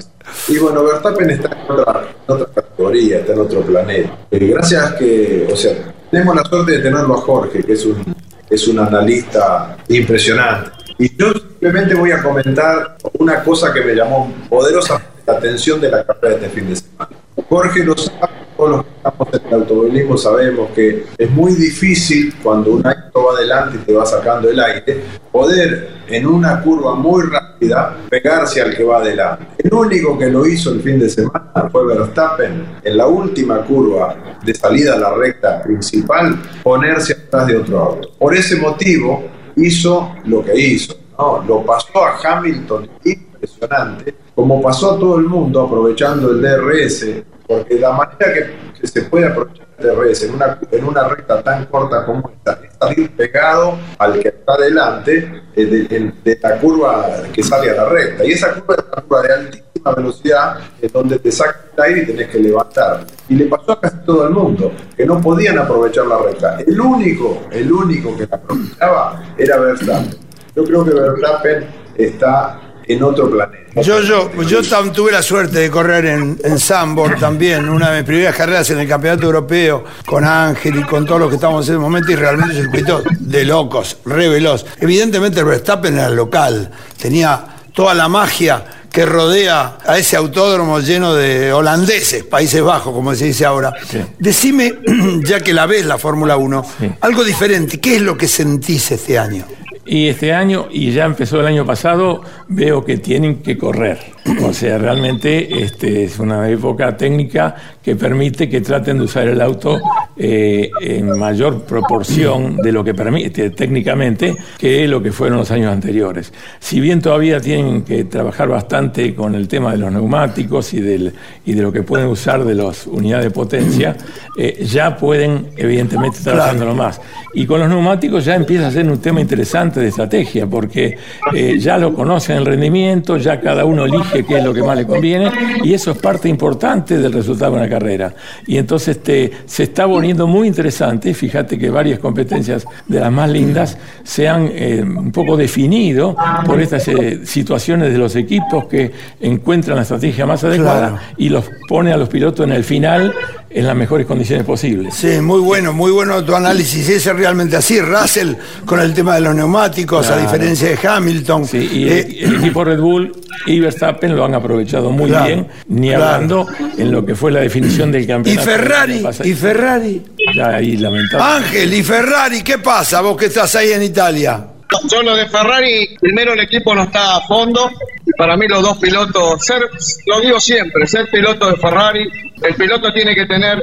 Y 0.48 0.58
bueno, 0.58 0.84
Verstappen 0.84 1.30
está 1.30 1.48
en 1.48 1.70
otra, 1.72 2.02
en 2.28 2.34
otra 2.34 2.46
categoría, 2.54 3.18
está 3.18 3.32
en 3.32 3.40
otro 3.40 3.62
planeta. 3.62 4.10
Eh, 4.30 4.38
gracias 4.54 4.92
que, 4.94 5.48
o 5.50 5.56
sea, 5.56 5.72
tenemos 6.10 6.36
la 6.36 6.44
suerte 6.44 6.72
de 6.72 6.78
tenerlo 6.80 7.14
a 7.14 7.20
Jorge, 7.22 7.62
que 7.64 7.72
es 7.72 7.84
un, 7.86 8.14
es 8.50 8.66
un 8.68 8.80
analista 8.80 9.76
impresionante. 9.88 10.70
Y 10.98 11.16
yo 11.16 11.32
simplemente 11.32 11.94
voy 11.94 12.10
a 12.12 12.22
comentar 12.22 12.96
una 13.18 13.42
cosa 13.42 13.72
que 13.72 13.80
me 13.80 13.94
llamó 13.94 14.32
poderosa 14.48 15.00
la 15.26 15.34
atención 15.34 15.80
de 15.80 15.90
la 15.90 16.04
carrera 16.04 16.36
de 16.36 16.46
este 16.46 16.60
fin 16.60 16.68
de 16.68 16.76
semana. 16.76 17.10
Jorge 17.48 17.84
lo 17.84 17.96
sabe, 17.96 18.32
todos 18.60 18.70
los 18.76 18.84
que 18.84 18.90
estamos 18.96 19.28
en 19.32 19.46
el 19.48 19.54
automovilismo 19.54 20.18
sabemos 20.18 20.70
que 20.74 21.06
es 21.16 21.30
muy 21.30 21.54
difícil 21.54 22.34
cuando 22.42 22.72
un 22.72 22.86
auto 22.86 23.24
va 23.24 23.32
adelante 23.38 23.78
y 23.80 23.86
te 23.86 23.94
va 23.94 24.04
sacando 24.04 24.50
el 24.50 24.60
aire, 24.60 25.02
poder 25.32 25.88
en 26.08 26.26
una 26.26 26.60
curva 26.60 26.94
muy 26.94 27.22
rápida 27.22 27.96
pegarse 28.10 28.60
al 28.60 28.76
que 28.76 28.84
va 28.84 28.98
adelante. 28.98 29.46
El 29.56 29.72
único 29.72 30.18
que 30.18 30.28
lo 30.28 30.46
hizo 30.46 30.72
el 30.72 30.82
fin 30.82 30.98
de 30.98 31.08
semana 31.08 31.70
fue 31.72 31.86
Verstappen 31.86 32.66
en 32.82 32.96
la 32.98 33.06
última 33.06 33.62
curva 33.64 34.14
de 34.44 34.54
salida 34.54 34.94
a 34.94 34.98
la 34.98 35.14
recta 35.14 35.62
principal, 35.62 36.38
ponerse 36.62 37.14
atrás 37.14 37.46
de 37.46 37.56
otro 37.56 37.78
auto. 37.78 38.10
Por 38.18 38.34
ese 38.34 38.56
motivo 38.56 39.24
hizo 39.56 40.16
lo 40.26 40.44
que 40.44 40.54
hizo. 40.54 40.94
¿no? 41.18 41.42
Lo 41.48 41.64
pasó 41.64 42.04
a 42.04 42.18
Hamilton 42.22 42.90
impresionante, 43.04 44.14
como 44.34 44.60
pasó 44.60 44.96
a 44.96 44.98
todo 44.98 45.18
el 45.18 45.24
mundo 45.24 45.62
aprovechando 45.62 46.30
el 46.30 46.42
DRS, 46.42 47.06
porque 47.50 47.80
la 47.80 47.90
manera 47.90 48.32
que, 48.80 48.86
se 48.86 49.02
puede 49.02 49.26
aprovechar 49.26 49.66
el 49.78 49.86
DRS 49.88 50.22
en 50.22 50.34
una, 50.34 50.56
en 50.70 50.84
una 50.84 51.08
recta 51.08 51.42
tan 51.42 51.66
corta 51.66 52.06
como 52.06 52.30
esta 52.30 52.60
es 52.64 52.70
salir 52.80 53.10
pegado 53.16 53.76
al 53.98 54.20
que 54.20 54.28
está 54.28 54.56
delante 54.56 55.42
eh, 55.56 55.66
de, 55.66 55.82
de- 55.88 56.12
de 56.22 56.38
la 56.40 56.58
curva 56.60 57.08
que 57.32 57.42
sale 57.42 57.70
a 57.72 57.74
la 57.74 57.88
recta. 57.88 58.24
Y 58.24 58.30
esa 58.30 58.54
curva 58.54 58.76
es 58.78 58.84
una 58.92 59.02
curva 59.02 59.22
de 59.22 59.32
altísima 59.34 59.94
velocidad, 59.96 60.58
en 60.80 60.92
donde 60.92 61.18
te 61.18 61.32
saca 61.32 61.60
el 61.76 61.82
aire 61.82 62.02
y 62.02 62.06
tenés 62.06 62.28
que 62.28 62.38
levantar. 62.38 63.04
Y 63.28 63.34
le 63.34 63.46
pasó 63.46 63.72
a 63.72 63.80
casi 63.80 63.96
todo 64.06 64.28
el 64.28 64.30
mundo, 64.32 64.70
que 64.96 65.04
no 65.04 65.20
podían 65.20 65.58
aprovechar 65.58 66.06
la 66.06 66.18
recta. 66.18 66.56
El 66.64 66.80
único, 66.80 67.42
el 67.50 67.72
único 67.72 68.16
que 68.16 68.28
la 68.28 68.36
aprovechaba 68.36 69.24
era 69.36 69.56
Verstappen. 69.58 70.16
Yo 70.54 70.64
creo 70.64 70.84
que 70.84 70.90
Verstappen 70.92 71.66
está 71.96 72.60
en 72.86 73.02
otro 73.02 73.30
planeta. 73.30 73.80
Yo, 73.82 74.00
yo, 74.00 74.30
yo 74.42 74.62
tam- 74.62 74.92
tuve 74.92 75.12
la 75.12 75.22
suerte 75.22 75.58
de 75.60 75.70
correr 75.70 76.06
en, 76.06 76.38
en 76.42 76.58
Sambor 76.58 77.16
también, 77.18 77.68
una 77.68 77.90
de 77.90 77.98
mis 78.00 78.06
primeras 78.06 78.34
carreras 78.34 78.68
en 78.70 78.80
el 78.80 78.88
Campeonato 78.88 79.26
Europeo, 79.26 79.84
con 80.06 80.24
Ángel 80.24 80.80
y 80.80 80.82
con 80.82 81.06
todos 81.06 81.20
los 81.20 81.28
que 81.28 81.36
estábamos 81.36 81.66
en 81.68 81.74
ese 81.74 81.80
momento, 81.80 82.10
y 82.10 82.16
realmente 82.16 82.56
un 82.56 82.62
circuito 82.62 83.02
de 83.18 83.44
locos, 83.44 83.98
re 84.06 84.28
veloz. 84.28 84.64
Evidentemente 84.80 85.40
el 85.40 85.46
Verstappen 85.46 85.94
era 85.98 86.10
local, 86.10 86.70
tenía 87.00 87.44
toda 87.72 87.94
la 87.94 88.08
magia 88.08 88.64
que 88.90 89.06
rodea 89.06 89.78
a 89.86 89.98
ese 89.98 90.16
autódromo 90.16 90.80
lleno 90.80 91.14
de 91.14 91.52
holandeses, 91.52 92.24
Países 92.24 92.60
Bajos, 92.60 92.92
como 92.92 93.14
se 93.14 93.26
dice 93.26 93.44
ahora. 93.44 93.72
Decime, 94.18 94.74
ya 95.24 95.38
que 95.40 95.54
la 95.54 95.66
ves 95.66 95.86
la 95.86 95.96
Fórmula 95.96 96.36
1, 96.36 96.66
algo 97.02 97.22
diferente, 97.22 97.78
¿qué 97.78 97.94
es 97.96 98.02
lo 98.02 98.16
que 98.16 98.26
sentís 98.26 98.90
este 98.90 99.16
año? 99.16 99.44
Y 99.92 100.06
este 100.06 100.32
año, 100.32 100.68
y 100.70 100.92
ya 100.92 101.04
empezó 101.04 101.40
el 101.40 101.46
año 101.46 101.66
pasado, 101.66 102.22
veo 102.46 102.84
que 102.84 102.98
tienen 102.98 103.42
que 103.42 103.58
correr. 103.58 103.98
O 104.40 104.52
sea, 104.52 104.78
realmente 104.78 105.64
este, 105.64 106.04
es 106.04 106.20
una 106.20 106.48
época 106.48 106.96
técnica 106.96 107.56
que 107.82 107.96
permite 107.96 108.48
que 108.48 108.60
traten 108.60 108.98
de 108.98 109.04
usar 109.04 109.26
el 109.26 109.40
auto 109.40 109.80
eh, 110.16 110.70
en 110.80 111.18
mayor 111.18 111.62
proporción 111.62 112.58
de 112.58 112.70
lo 112.70 112.84
que 112.84 112.94
permite 112.94 113.50
técnicamente 113.50 114.36
que 114.58 114.86
lo 114.86 115.02
que 115.02 115.10
fueron 115.10 115.38
los 115.38 115.50
años 115.50 115.72
anteriores. 115.72 116.32
Si 116.60 116.78
bien 116.78 117.00
todavía 117.00 117.40
tienen 117.40 117.82
que 117.82 118.04
trabajar 118.04 118.48
bastante 118.48 119.12
con 119.14 119.34
el 119.34 119.48
tema 119.48 119.72
de 119.72 119.78
los 119.78 119.90
neumáticos 119.90 120.72
y, 120.72 120.80
del, 120.80 121.12
y 121.44 121.54
de 121.54 121.62
lo 121.62 121.72
que 121.72 121.82
pueden 121.82 122.06
usar 122.06 122.44
de 122.44 122.54
las 122.54 122.86
unidades 122.86 123.24
de 123.24 123.30
potencia, 123.32 123.96
eh, 124.38 124.64
ya 124.64 124.96
pueden 124.96 125.48
evidentemente 125.56 126.18
haciéndolo 126.30 126.76
más. 126.76 127.00
Y 127.32 127.46
con 127.46 127.60
los 127.60 127.68
neumáticos 127.68 128.24
ya 128.24 128.34
empieza 128.34 128.68
a 128.68 128.70
ser 128.70 128.88
un 128.88 128.98
tema 128.98 129.20
interesante 129.20 129.79
de 129.80 129.88
estrategia, 129.88 130.46
porque 130.46 130.96
eh, 131.34 131.58
ya 131.58 131.78
lo 131.78 131.92
conocen 131.94 132.36
el 132.36 132.46
rendimiento, 132.46 133.16
ya 133.16 133.40
cada 133.40 133.64
uno 133.64 133.84
elige 133.84 134.24
qué 134.24 134.38
es 134.38 134.44
lo 134.44 134.54
que 134.54 134.62
más 134.62 134.76
le 134.76 134.86
conviene, 134.86 135.30
y 135.64 135.74
eso 135.74 135.90
es 135.92 135.98
parte 135.98 136.28
importante 136.28 136.98
del 136.98 137.12
resultado 137.12 137.52
de 137.52 137.58
una 137.58 137.68
carrera. 137.68 138.14
Y 138.46 138.56
entonces 138.56 138.96
este, 138.96 139.30
se 139.46 139.64
está 139.64 139.86
volviendo 139.86 140.26
muy 140.26 140.46
interesante, 140.48 141.12
fíjate 141.14 141.58
que 141.58 141.70
varias 141.70 141.98
competencias 141.98 142.64
de 142.86 143.00
las 143.00 143.12
más 143.12 143.28
lindas 143.30 143.76
se 144.04 144.28
han 144.28 144.48
eh, 144.52 144.82
un 144.82 145.12
poco 145.12 145.36
definido 145.36 146.16
por 146.44 146.60
estas 146.60 146.86
eh, 146.88 147.20
situaciones 147.24 147.92
de 147.92 147.98
los 147.98 148.16
equipos 148.16 148.66
que 148.66 148.90
encuentran 149.20 149.76
la 149.76 149.82
estrategia 149.82 150.26
más 150.26 150.44
adecuada 150.44 150.60
Claro. 150.60 150.98
y 151.16 151.28
los 151.30 151.44
pone 151.68 151.92
a 151.92 151.96
los 151.96 152.08
pilotos 152.08 152.46
en 152.46 152.52
el 152.52 152.64
final 152.64 153.12
en 153.52 153.66
las 153.66 153.74
mejores 153.76 154.06
condiciones 154.06 154.46
posibles. 154.46 154.94
Sí, 154.94 155.20
muy 155.20 155.40
bueno, 155.40 155.72
muy 155.72 155.90
bueno 155.90 156.24
tu 156.24 156.34
análisis. 156.34 156.88
Es 156.88 157.04
realmente 157.06 157.56
así. 157.56 157.80
Russell 157.80 158.34
con 158.64 158.78
el 158.80 158.94
tema 158.94 159.16
de 159.16 159.22
los 159.22 159.34
neumáticos, 159.34 160.08
a 160.08 160.16
diferencia 160.18 160.68
de 160.68 160.78
Hamilton. 160.88 161.46
Sí, 161.46 161.68
y 161.72 161.82
el, 161.84 161.92
Eh, 161.92 162.16
el 162.22 162.36
equipo 162.36 162.62
Red 162.64 162.78
Bull 162.80 163.12
y 163.46 163.58
Verstappen 163.58 164.14
lo 164.14 164.24
han 164.24 164.34
aprovechado 164.34 164.90
muy 164.90 165.08
Claro, 165.10 165.26
bien, 165.26 165.46
ni 165.68 165.88
claro. 165.88 166.04
hablando 166.04 166.46
en 166.78 166.92
lo 166.92 167.04
que 167.04 167.14
fue 167.16 167.32
la 167.32 167.40
definición 167.40 167.90
del 167.90 168.02
y 168.02 168.06
campeonato. 168.06 168.44
Ferrari, 168.48 168.92
año 168.94 169.02
pasado. 169.02 169.28
y 169.28 169.34
Ferrari. 169.34 170.02
Ya 170.36 170.48
ahí 170.54 170.76
lamentable. 170.76 171.24
Ángel, 171.44 171.74
y 171.74 171.82
Ferrari, 171.82 172.42
¿qué 172.42 172.58
pasa 172.58 173.00
vos 173.00 173.16
que 173.16 173.26
estás 173.26 173.54
ahí 173.56 173.72
en 173.72 173.82
Italia? 173.82 174.46
Yo 174.90 175.02
lo 175.02 175.16
de 175.16 175.26
Ferrari, 175.26 175.96
primero 176.00 176.32
el 176.32 176.40
equipo 176.40 176.74
no 176.74 176.84
está 176.84 177.16
a 177.16 177.20
fondo 177.22 177.70
y 178.04 178.10
para 178.16 178.36
mí 178.36 178.46
los 178.48 178.62
dos 178.62 178.78
pilotos, 178.78 179.44
ser, 179.44 179.62
lo 180.06 180.20
digo 180.20 180.40
siempre, 180.40 180.86
ser 180.86 181.08
piloto 181.10 181.50
de 181.50 181.56
Ferrari, 181.56 182.08
el 182.42 182.54
piloto 182.54 182.92
tiene 182.92 183.14
que 183.14 183.26
tener 183.26 183.60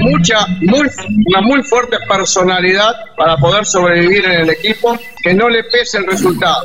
mucha, 0.00 0.46
muy, 0.60 0.88
una 1.26 1.40
muy 1.42 1.62
fuerte 1.62 1.96
personalidad 2.08 2.92
para 3.16 3.36
poder 3.36 3.66
sobrevivir 3.66 4.24
en 4.24 4.40
el 4.40 4.50
equipo, 4.50 4.98
que 5.22 5.34
no 5.34 5.48
le 5.48 5.64
pese 5.64 5.98
el 5.98 6.06
resultado. 6.06 6.64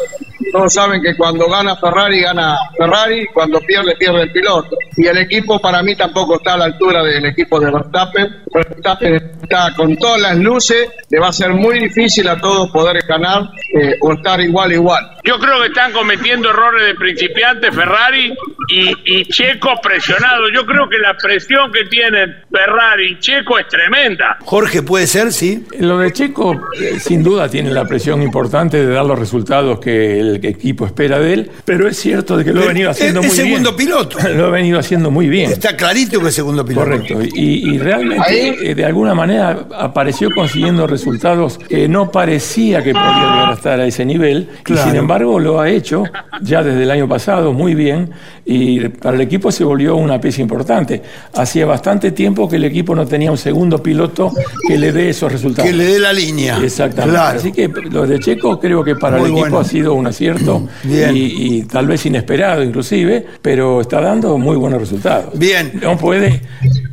Todos 0.51 0.73
saben 0.73 1.01
que 1.01 1.15
cuando 1.15 1.49
gana 1.49 1.75
Ferrari, 1.75 2.21
gana 2.21 2.57
Ferrari, 2.77 3.25
cuando 3.33 3.59
pierde, 3.61 3.95
pierde 3.95 4.23
el 4.23 4.31
piloto. 4.31 4.77
Y 4.97 5.07
el 5.07 5.17
equipo 5.17 5.59
para 5.59 5.81
mí 5.81 5.95
tampoco 5.95 6.35
está 6.35 6.53
a 6.53 6.57
la 6.57 6.65
altura 6.65 7.03
del 7.03 7.25
equipo 7.25 7.59
de 7.59 7.71
Verstappen. 7.71 8.43
Verstappen 8.53 9.15
está 9.43 9.73
con 9.75 9.95
todas 9.97 10.21
las 10.21 10.37
luces, 10.37 10.89
le 11.09 11.19
va 11.19 11.29
a 11.29 11.33
ser 11.33 11.53
muy 11.53 11.79
difícil 11.79 12.27
a 12.27 12.39
todos 12.39 12.69
poder 12.71 13.03
ganar 13.07 13.49
eh, 13.73 13.95
o 14.01 14.13
estar 14.13 14.39
igual 14.39 14.71
igual. 14.71 15.11
Yo 15.23 15.37
creo 15.39 15.61
que 15.61 15.67
están 15.67 15.91
cometiendo 15.91 16.49
errores 16.49 16.85
de 16.85 16.95
principiantes 16.95 17.75
Ferrari 17.75 18.33
y, 18.71 18.95
y 19.05 19.25
Checo 19.25 19.69
presionado. 19.81 20.49
Yo 20.53 20.65
creo 20.65 20.87
que 20.89 20.97
la 20.97 21.15
presión 21.17 21.71
que 21.71 21.85
tienen 21.85 22.35
Ferrari 22.51 23.13
y 23.13 23.19
Checo 23.19 23.59
es 23.59 23.67
tremenda. 23.67 24.37
Jorge, 24.43 24.81
¿puede 24.83 25.07
ser? 25.07 25.31
Sí. 25.31 25.65
Lo 25.79 25.97
de 25.99 26.11
Checo, 26.13 26.53
eh, 26.79 26.99
sin 26.99 27.23
duda, 27.23 27.49
tiene 27.49 27.71
la 27.71 27.85
presión 27.85 28.21
importante 28.21 28.77
de 28.85 28.93
dar 28.93 29.05
los 29.05 29.17
resultados 29.19 29.79
que 29.79 30.19
el 30.19 30.43
equipo 30.45 30.85
espera 30.85 31.19
de 31.19 31.33
él, 31.33 31.51
pero 31.65 31.87
es 31.87 31.97
cierto 31.97 32.37
de 32.37 32.45
que 32.45 32.53
lo 32.53 32.61
ha 32.63 32.67
venido 32.67 32.89
haciendo 32.89 33.19
es- 33.21 33.27
muy 33.27 33.31
es 33.31 33.35
segundo 33.43 33.75
bien. 33.75 33.89
piloto. 33.89 34.17
Lo 34.35 34.45
ha 34.45 34.49
venido 34.49 34.79
haciendo 34.79 35.11
muy 35.11 35.27
bien. 35.27 35.51
Está 35.51 35.75
clarito 35.75 36.19
que 36.21 36.27
es 36.29 36.35
segundo 36.35 36.65
piloto. 36.65 36.85
Correcto. 36.89 37.19
Y, 37.35 37.73
y 37.75 37.77
realmente, 37.79 38.71
eh, 38.71 38.75
de 38.75 38.85
alguna 38.85 39.13
manera, 39.13 39.65
apareció 39.77 40.31
consiguiendo 40.31 40.87
resultados 40.87 41.57
que 41.57 41.87
no 41.87 42.11
parecía 42.11 42.83
que 42.83 42.93
podía 42.93 43.09
llegar 43.29 43.49
a 43.49 43.53
estar 43.53 43.79
a 43.79 43.85
ese 43.85 44.05
nivel. 44.05 44.49
Y 44.67 44.75
sin 44.77 44.95
embargo, 44.95 45.39
lo 45.39 45.59
ha 45.59 45.69
hecho 45.69 46.03
ya 46.41 46.63
desde 46.63 46.83
el 46.83 46.91
año 46.91 47.07
pasado 47.07 47.51
muy 47.53 47.75
bien. 47.75 48.11
Y 48.45 48.89
para 48.89 49.15
el 49.15 49.21
equipo 49.21 49.51
se 49.51 49.63
volvió 49.63 49.95
una 49.95 50.19
pieza 50.19 50.41
importante. 50.41 51.01
Hacía 51.35 51.65
bastante 51.65 52.11
tiempo 52.11 52.49
que 52.49 52.55
el 52.55 52.65
equipo 52.65 52.95
no 52.95 53.05
tenía 53.05 53.31
un 53.31 53.37
segundo 53.37 53.81
piloto 53.81 54.31
que 54.67 54.77
le 54.77 54.91
dé 54.91 55.09
esos 55.09 55.31
resultados. 55.31 55.69
Que 55.69 55.75
le 55.75 55.85
dé 55.85 55.99
la 55.99 56.13
línea. 56.13 56.57
Exactamente. 56.61 57.19
Así 57.19 57.51
que 57.51 57.67
lo 57.67 58.07
de 58.07 58.19
Checo 58.19 58.59
creo 58.59 58.83
que 58.83 58.95
para 58.95 59.19
el 59.19 59.31
equipo 59.31 59.59
ha 59.59 59.63
sido 59.63 59.93
un 59.93 60.07
acierto 60.07 60.67
y, 60.83 61.57
y, 61.57 61.63
tal 61.63 61.87
vez 61.87 62.05
inesperado 62.05 62.63
inclusive, 62.63 63.25
pero 63.41 63.81
está 63.81 64.01
dando 64.01 64.37
muy 64.37 64.55
buenos 64.55 64.79
resultados. 64.79 65.37
Bien. 65.37 65.71
No 65.81 65.97
puede, 65.97 66.41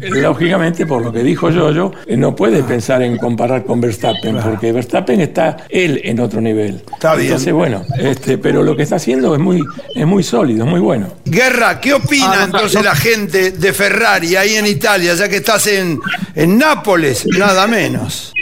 lógicamente, 0.01 0.87
por 0.87 1.03
lo 1.03 1.13
que 1.13 1.23
dijo 1.23 1.51
Yoyo, 1.51 1.93
no 2.17 2.35
puede 2.35 2.63
pensar 2.63 3.03
en 3.03 3.17
comparar 3.17 3.65
con 3.65 3.81
Verstappen, 3.81 4.37
porque 4.43 4.73
Verstappen 4.73 5.21
está 5.21 5.57
él 5.69 6.01
en 6.05 6.21
otro 6.21 6.41
nivel. 6.41 6.83
Está 6.93 7.15
bien. 7.15 7.27
Entonces, 7.27 7.53
bueno, 7.53 7.83
este, 7.99 8.39
pero 8.39 8.63
lo 8.63 8.77
que 8.77 8.83
está 8.83 8.97
haciendo 8.97 9.35
es 9.35 9.41
muy, 9.41 9.65
es 9.95 10.07
muy 10.07 10.23
sólido, 10.23 10.65
es 10.65 10.71
muy 10.71 10.81
bueno. 10.81 11.09
Guerra, 11.39 11.81
¿qué 11.81 11.95
opina 11.95 12.41
ah, 12.41 12.45
entonces 12.47 12.83
la 12.83 12.97
gente 12.97 13.53
de 13.53 13.73
Ferrari 13.73 14.35
ahí 14.35 14.57
en 14.57 14.67
Italia, 14.67 15.15
ya 15.15 15.29
que 15.29 15.37
estás 15.37 15.69
en, 15.69 16.01
en 16.35 16.59
Nápoles, 16.59 17.27
nada 17.27 17.69
menos? 17.69 18.33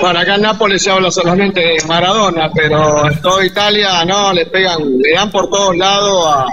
Bueno, 0.00 0.18
acá 0.20 0.36
en 0.36 0.40
Nápoles 0.40 0.82
se 0.82 0.90
habla 0.90 1.10
solamente 1.10 1.60
de 1.60 1.76
Maradona, 1.86 2.50
pero 2.54 3.10
en 3.10 3.20
toda 3.20 3.44
Italia 3.44 4.02
no, 4.06 4.32
le 4.32 4.46
pegan, 4.46 4.78
le 4.98 5.12
dan 5.12 5.30
por 5.30 5.50
todos 5.50 5.76
lados 5.76 6.34
a, 6.34 6.46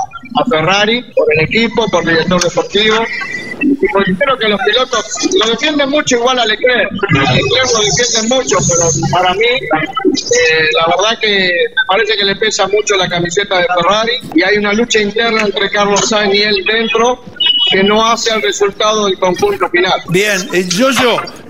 Ferrari, 0.49 1.05
por 1.15 1.25
el 1.37 1.45
equipo, 1.45 1.87
por 1.89 2.03
el 2.03 2.09
director 2.09 2.43
deportivo. 2.43 2.95
Pues 3.93 4.07
creo 4.17 4.37
que 4.37 4.47
los 4.47 4.59
pilotos 4.61 5.05
lo 5.39 5.51
defienden 5.51 5.89
mucho 5.89 6.15
igual 6.15 6.39
a 6.39 6.45
Leclerc. 6.45 6.91
Leclerc 6.91 7.71
lo 7.73 7.79
defienden 7.79 8.29
mucho, 8.29 8.57
pero 8.67 9.09
para 9.11 9.33
mí, 9.35 9.45
eh, 9.45 10.67
la 10.73 10.95
verdad 10.95 11.19
que 11.21 11.51
me 11.69 11.85
parece 11.87 12.17
que 12.17 12.25
le 12.25 12.35
pesa 12.35 12.67
mucho 12.67 12.95
la 12.95 13.07
camiseta 13.07 13.59
de 13.59 13.65
Ferrari 13.67 14.13
y 14.33 14.41
hay 14.41 14.57
una 14.57 14.73
lucha 14.73 14.99
interna 14.99 15.43
entre 15.43 15.69
Carlos 15.69 16.09
Sainz 16.09 16.33
y 16.33 16.41
él 16.41 16.65
dentro 16.65 17.23
que 17.71 17.83
no 17.83 18.05
hace 18.05 18.31
al 18.31 18.41
resultado 18.41 19.05
del 19.05 19.17
conjunto 19.17 19.69
final. 19.69 20.01
Bien, 20.09 20.49
eh, 20.53 20.65
yo 20.67 20.89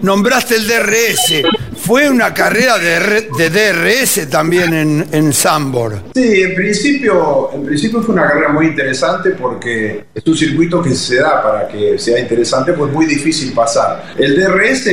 nombraste 0.02 0.56
el 0.56 0.68
DRS. 0.68 1.44
Fue 1.86 2.10
una 2.10 2.34
carrera 2.34 2.78
de, 2.78 3.28
de 3.38 3.50
DRS 3.50 4.30
también 4.30 4.74
en, 4.74 5.06
en 5.12 5.34
Sambor. 5.34 6.02
Sí, 6.14 6.42
en 6.42 6.56
principio, 6.56 7.50
en 7.54 7.66
principio 7.66 8.02
fue 8.02 8.16
una 8.16 8.26
carrera 8.26 8.54
muy 8.54 8.68
interesante 8.68 9.32
porque 9.32 10.06
es 10.16 10.26
un 10.26 10.38
circuito 10.38 10.82
que 10.82 10.96
se 10.96 11.18
da 11.18 11.44
para 11.44 11.68
que 11.68 12.00
sea 12.00 12.18
interesante, 12.20 12.72
pues 12.72 12.90
muy 12.90 13.06
difícil 13.06 13.52
pasar. 13.52 14.14
El 14.18 14.34
DRS 14.34 14.88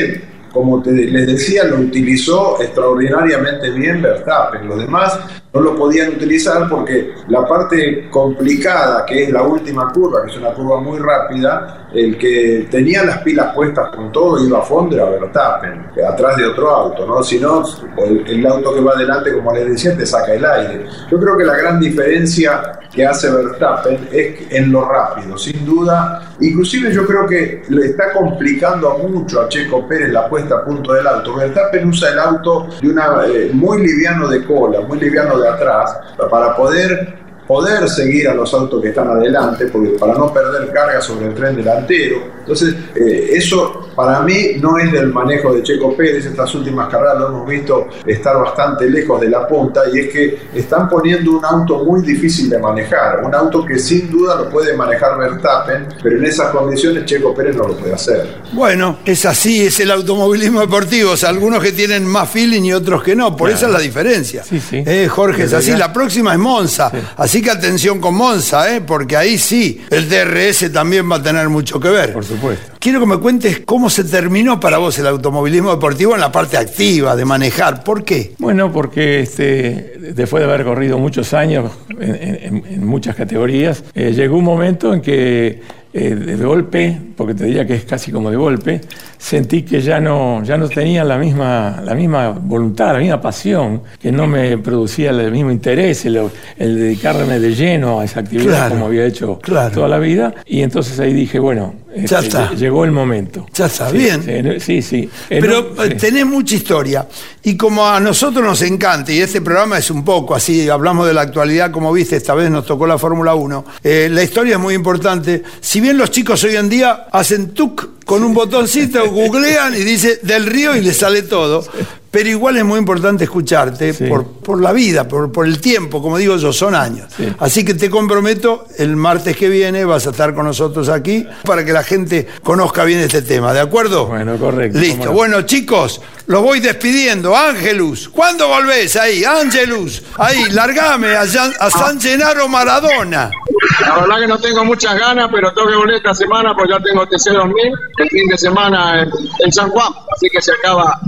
como 0.52 0.82
les 0.84 1.26
decía, 1.26 1.64
lo 1.64 1.76
utilizó 1.76 2.60
extraordinariamente 2.60 3.70
bien 3.70 4.02
Verstappen. 4.02 4.68
Los 4.68 4.78
demás 4.78 5.18
no 5.52 5.60
lo 5.60 5.76
podían 5.76 6.10
utilizar 6.10 6.68
porque 6.68 7.12
la 7.28 7.46
parte 7.46 8.08
complicada, 8.08 9.04
que 9.04 9.24
es 9.24 9.30
la 9.30 9.42
última 9.42 9.92
curva, 9.92 10.22
que 10.22 10.30
es 10.30 10.36
una 10.36 10.52
curva 10.52 10.80
muy 10.80 10.98
rápida, 10.98 11.88
el 11.92 12.16
que 12.18 12.68
tenía 12.70 13.04
las 13.04 13.18
pilas 13.18 13.52
puestas 13.54 13.90
con 13.94 14.12
todo 14.12 14.44
iba 14.44 14.58
a 14.58 14.62
fondo 14.62 14.94
era 14.94 15.10
Verstappen, 15.10 15.86
atrás 16.08 16.36
de 16.36 16.46
otro 16.46 16.70
auto, 16.70 17.06
¿no? 17.06 17.22
Si 17.22 17.40
no, 17.40 17.64
el, 17.96 18.46
auto 18.46 18.74
que 18.74 18.80
va 18.80 18.92
adelante, 18.92 19.32
como 19.34 19.52
les 19.52 19.70
decía, 19.70 19.96
te 19.96 20.06
saca 20.06 20.34
el 20.34 20.44
aire. 20.44 20.86
Yo 21.10 21.18
creo 21.18 21.36
que 21.36 21.44
la 21.44 21.56
gran 21.56 21.80
diferencia 21.80 22.78
que 22.92 23.04
hace 23.04 23.30
Verstappen 23.30 24.08
es 24.12 24.52
en 24.52 24.70
lo 24.70 24.84
rápido, 24.84 25.36
sin 25.36 25.64
duda. 25.64 26.32
Inclusive 26.40 26.92
yo 26.92 27.06
creo 27.06 27.26
que 27.26 27.62
le 27.68 27.86
está 27.86 28.12
complicando 28.12 28.98
mucho 28.98 29.40
a 29.40 29.48
Checo 29.48 29.86
Pérez 29.88 30.10
la 30.10 30.28
puesta 30.28 30.39
a 30.48 30.64
punto 30.64 30.92
del 30.92 31.06
auto. 31.06 31.34
Verstappen 31.34 31.88
usa 31.88 32.10
el 32.10 32.18
auto 32.18 32.68
de 32.80 32.88
una 32.88 33.26
eh, 33.26 33.50
muy 33.52 33.82
liviano 33.82 34.28
de 34.28 34.44
cola, 34.44 34.80
muy 34.80 34.98
liviano 34.98 35.38
de 35.38 35.48
atrás, 35.48 35.98
para 36.30 36.56
poder 36.56 37.19
poder 37.50 37.88
seguir 37.88 38.28
a 38.28 38.34
los 38.34 38.54
autos 38.54 38.80
que 38.80 38.90
están 38.90 39.08
adelante, 39.08 39.66
porque 39.66 39.88
para 39.98 40.14
no 40.14 40.32
perder 40.32 40.72
carga 40.72 41.00
sobre 41.00 41.26
el 41.26 41.34
tren 41.34 41.56
delantero. 41.56 42.22
Entonces, 42.38 42.76
eh, 42.94 43.30
eso 43.32 43.90
para 43.96 44.20
mí 44.20 44.52
no 44.60 44.78
es 44.78 44.92
del 44.92 45.12
manejo 45.12 45.52
de 45.52 45.64
Checo 45.64 45.96
Pérez. 45.96 46.26
Estas 46.26 46.54
últimas 46.54 46.88
carreras 46.88 47.18
lo 47.18 47.28
hemos 47.28 47.48
visto 47.48 47.88
estar 48.06 48.38
bastante 48.38 48.88
lejos 48.88 49.20
de 49.20 49.30
la 49.30 49.48
punta 49.48 49.82
y 49.92 49.98
es 49.98 50.12
que 50.12 50.38
están 50.54 50.88
poniendo 50.88 51.32
un 51.32 51.44
auto 51.44 51.84
muy 51.84 52.02
difícil 52.02 52.48
de 52.48 52.60
manejar. 52.60 53.24
Un 53.24 53.34
auto 53.34 53.66
que 53.66 53.80
sin 53.80 54.08
duda 54.08 54.36
lo 54.36 54.48
puede 54.48 54.76
manejar 54.76 55.18
Verstappen, 55.18 55.88
pero 56.00 56.18
en 56.18 56.24
esas 56.24 56.50
condiciones 56.50 57.04
Checo 57.04 57.34
Pérez 57.34 57.56
no 57.56 57.66
lo 57.66 57.76
puede 57.76 57.94
hacer. 57.94 58.42
Bueno, 58.52 59.00
es 59.04 59.26
así, 59.26 59.66
es 59.66 59.80
el 59.80 59.90
automovilismo 59.90 60.60
deportivo. 60.60 61.14
algunos 61.26 61.60
que 61.60 61.72
tienen 61.72 62.06
más 62.06 62.30
feeling 62.30 62.62
y 62.62 62.72
otros 62.72 63.02
que 63.02 63.16
no. 63.16 63.36
Por 63.36 63.50
eso 63.50 63.66
es 63.66 63.72
la 63.72 63.80
diferencia. 63.80 64.44
Sí, 64.44 64.60
sí. 64.60 64.84
Eh, 64.86 65.08
Jorge, 65.08 65.44
es 65.44 65.52
así. 65.52 65.72
La 65.72 65.92
próxima 65.92 66.32
es 66.32 66.38
Monza. 66.38 66.92
Así 67.16 67.39
que 67.42 67.50
atención 67.50 68.00
con 68.00 68.14
Monza, 68.14 68.74
¿eh? 68.74 68.80
porque 68.80 69.16
ahí 69.16 69.38
sí, 69.38 69.80
el 69.90 70.08
DRS 70.08 70.72
también 70.72 71.10
va 71.10 71.16
a 71.16 71.22
tener 71.22 71.48
mucho 71.48 71.80
que 71.80 71.88
ver. 71.88 72.12
Por 72.12 72.24
supuesto. 72.24 72.72
Quiero 72.78 73.00
que 73.00 73.06
me 73.06 73.18
cuentes 73.18 73.60
cómo 73.64 73.90
se 73.90 74.04
terminó 74.04 74.58
para 74.58 74.78
vos 74.78 74.98
el 74.98 75.06
automovilismo 75.06 75.70
deportivo 75.70 76.14
en 76.14 76.20
la 76.20 76.32
parte 76.32 76.56
activa, 76.56 77.14
de 77.14 77.24
manejar. 77.24 77.84
¿Por 77.84 78.04
qué? 78.04 78.34
Bueno, 78.38 78.72
porque 78.72 79.20
este, 79.20 79.96
después 80.14 80.42
de 80.42 80.50
haber 80.50 80.64
corrido 80.64 80.98
muchos 80.98 81.34
años 81.34 81.70
en, 82.00 82.84
muchas 82.84 83.14
categorías, 83.16 83.84
eh, 83.94 84.12
llegó 84.12 84.38
un 84.38 84.44
momento 84.44 84.94
en 84.94 85.02
que 85.02 85.60
eh, 85.92 86.14
de 86.14 86.36
golpe, 86.36 86.96
porque 87.16 87.34
te 87.34 87.46
diría 87.46 87.66
que 87.66 87.74
es 87.74 87.84
casi 87.84 88.12
como 88.12 88.30
de 88.30 88.36
golpe, 88.36 88.80
sentí 89.18 89.62
que 89.62 89.80
ya 89.80 90.00
no, 90.00 90.42
ya 90.44 90.56
no 90.56 90.68
tenía 90.68 91.02
la 91.02 91.18
misma, 91.18 91.82
la 91.84 91.94
misma 91.94 92.30
voluntad, 92.30 92.92
la 92.92 93.00
misma 93.00 93.20
pasión, 93.20 93.82
que 94.00 94.12
no 94.12 94.26
me 94.26 94.56
producía 94.58 95.10
el 95.10 95.32
mismo 95.32 95.50
interés, 95.50 96.04
el, 96.06 96.30
dedicarme 96.56 97.40
de 97.40 97.54
lleno 97.54 98.00
a 98.00 98.04
esa 98.04 98.20
actividad 98.20 98.70
como 98.70 98.86
había 98.86 99.04
hecho 99.04 99.40
toda 99.42 99.88
la 99.88 99.98
vida. 99.98 100.34
Y 100.46 100.62
entonces 100.62 100.98
ahí 101.00 101.12
dije, 101.12 101.38
bueno, 101.38 101.74
ya 101.94 102.20
este, 102.20 102.26
está. 102.28 102.52
llegó 102.54 102.84
el 102.84 102.92
momento. 102.92 103.46
Ya 103.52 103.66
está, 103.66 103.90
bien. 103.90 104.60
Sí, 104.60 104.80
sí. 104.80 105.08
Pero 105.28 105.74
eh, 105.82 105.96
tenés 105.96 106.24
mucha 106.24 106.54
historia. 106.54 107.06
Y 107.42 107.56
como 107.56 107.86
a 107.86 107.98
nosotros 107.98 108.44
nos 108.44 108.62
encanta, 108.62 109.12
y 109.12 109.18
este 109.18 109.40
programa 109.40 109.78
es 109.78 109.90
un 109.90 110.04
poco 110.04 110.34
así, 110.34 110.68
hablamos 110.68 111.06
de 111.06 111.14
la 111.14 111.22
actualidad, 111.22 111.70
como 111.70 111.92
viste, 111.92 112.16
esta 112.16 112.34
vez 112.34 112.50
nos 112.50 112.66
tocó 112.66 112.86
la 112.86 112.98
Fórmula 112.98 113.34
1, 113.34 113.64
eh, 113.82 114.08
la 114.10 114.22
historia 114.22 114.54
es 114.54 114.60
muy 114.60 114.74
importante. 114.74 115.42
Si 115.60 115.79
bien 115.80 115.98
los 115.98 116.10
chicos 116.10 116.42
hoy 116.44 116.56
en 116.56 116.68
día 116.68 117.06
hacen 117.10 117.54
tuk 117.54 118.04
con 118.04 118.24
un 118.24 118.34
botoncito, 118.34 119.08
googlean 119.10 119.74
y 119.74 119.84
dice 119.84 120.20
del 120.22 120.46
río 120.46 120.74
y 120.74 120.80
le 120.80 120.92
sale 120.92 121.22
todo. 121.22 121.64
Pero 122.10 122.28
igual 122.28 122.56
es 122.56 122.64
muy 122.64 122.80
importante 122.80 123.22
escucharte 123.22 123.94
por, 123.94 124.26
por, 124.26 124.60
la 124.60 124.72
vida, 124.72 125.06
por, 125.06 125.30
por, 125.30 125.46
el 125.46 125.60
tiempo, 125.60 126.02
como 126.02 126.18
digo 126.18 126.36
yo, 126.38 126.52
son 126.52 126.74
años. 126.74 127.06
Así 127.38 127.64
que 127.64 127.74
te 127.74 127.88
comprometo, 127.88 128.66
el 128.78 128.96
martes 128.96 129.36
que 129.36 129.48
viene 129.48 129.84
vas 129.84 130.08
a 130.08 130.10
estar 130.10 130.34
con 130.34 130.44
nosotros 130.44 130.88
aquí 130.88 131.24
para 131.44 131.64
que 131.64 131.72
la 131.72 131.84
gente 131.84 132.26
conozca 132.42 132.82
bien 132.82 132.98
este 132.98 133.22
tema, 133.22 133.52
¿de 133.52 133.60
acuerdo? 133.60 134.06
Bueno, 134.06 134.36
correcto. 134.38 134.80
Listo. 134.80 135.12
Bueno, 135.12 135.42
chicos, 135.42 136.00
los 136.26 136.42
voy 136.42 136.58
despidiendo. 136.58 137.36
Ángelus, 137.36 138.08
¿cuándo 138.08 138.48
volvés 138.48 138.96
ahí? 138.96 139.22
Ángelus, 139.22 140.02
ahí, 140.18 140.46
largame 140.50 141.14
a, 141.14 141.20
a 141.20 141.70
San 141.70 142.00
Gennaro 142.00 142.48
Maradona. 142.48 143.30
La 143.78 144.00
verdad 144.00 144.20
que 144.20 144.26
no 144.26 144.38
tengo 144.38 144.64
muchas 144.64 144.98
ganas, 144.98 145.28
pero 145.32 145.52
tengo 145.52 145.68
que 145.68 145.76
volver 145.76 145.96
esta 145.96 146.14
semana 146.14 146.54
porque 146.54 146.72
ya 146.72 146.80
tengo 146.80 147.06
TC2000, 147.06 147.78
el 147.98 148.08
fin 148.08 148.28
de 148.28 148.36
semana 148.36 149.02
en, 149.44 149.52
San 149.52 149.70
Juan, 149.70 149.92
así 150.14 150.28
que 150.28 150.42
se 150.42 150.52
acaba 150.52 150.98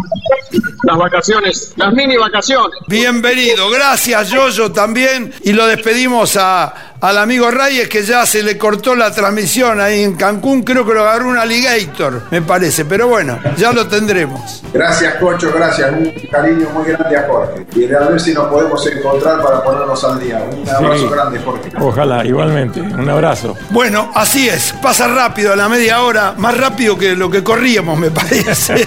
las 0.85 0.96
vacaciones, 0.96 1.72
las 1.77 1.92
mini 1.92 2.16
vacaciones. 2.16 2.79
Bienvenido, 2.87 3.70
gracias 3.70 4.31
Yoyo 4.31 4.72
también 4.72 5.33
y 5.42 5.53
lo 5.53 5.66
despedimos 5.66 6.37
a, 6.37 6.91
al 7.02 7.18
amigo 7.18 7.50
Reyes 7.50 7.88
que 7.88 8.04
ya 8.04 8.24
se 8.24 8.44
le 8.44 8.56
cortó 8.56 8.94
la 8.94 9.10
transmisión 9.10 9.80
ahí 9.80 10.04
en 10.04 10.14
Cancún, 10.14 10.62
creo 10.62 10.86
que 10.86 10.94
lo 10.94 11.00
agarró 11.00 11.30
un 11.30 11.36
alligator, 11.36 12.22
me 12.30 12.42
parece, 12.42 12.84
pero 12.84 13.08
bueno, 13.08 13.40
ya 13.56 13.72
lo 13.72 13.88
tendremos. 13.88 14.62
Gracias 14.72 15.16
Cocho, 15.16 15.52
gracias, 15.52 15.90
un 15.90 16.12
cariño 16.30 16.70
muy 16.70 16.86
grande 16.86 17.16
a 17.16 17.26
Jorge 17.26 17.66
y 17.74 17.92
a 17.92 17.98
ver 18.08 18.20
si 18.20 18.32
nos 18.32 18.46
podemos 18.46 18.86
encontrar 18.86 19.42
para 19.42 19.64
ponernos 19.64 20.04
al 20.04 20.20
día. 20.20 20.44
Un 20.48 20.68
abrazo 20.68 21.10
grande 21.10 21.40
Jorge. 21.40 21.72
Ojalá, 21.80 22.24
igualmente, 22.24 22.80
un 22.80 23.10
abrazo. 23.10 23.56
Bueno, 23.70 24.12
así 24.14 24.48
es, 24.48 24.72
pasa 24.80 25.08
rápido 25.08 25.52
a 25.52 25.56
la 25.56 25.68
media 25.68 26.02
hora, 26.02 26.34
más 26.36 26.56
rápido 26.56 26.96
que 26.96 27.16
lo 27.16 27.28
que 27.28 27.42
corríamos 27.42 27.98
me 27.98 28.12
parece. 28.12 28.86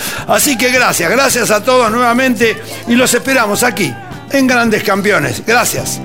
así 0.28 0.58
que 0.58 0.70
gracias, 0.70 1.10
gracias 1.10 1.50
a 1.50 1.64
todos 1.64 1.90
nuevamente 1.90 2.60
y 2.88 2.94
los 2.94 3.14
esperamos 3.14 3.62
aquí 3.62 3.90
en 4.32 4.46
Grandes 4.46 4.82
Campeones. 4.82 5.42
Gracias. 5.46 5.98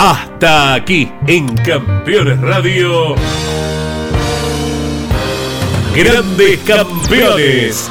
Hasta 0.00 0.74
aquí 0.74 1.10
en 1.26 1.48
Campeones 1.56 2.40
Radio. 2.40 3.16
Grandes 5.92 6.60
campeones. 6.60 7.90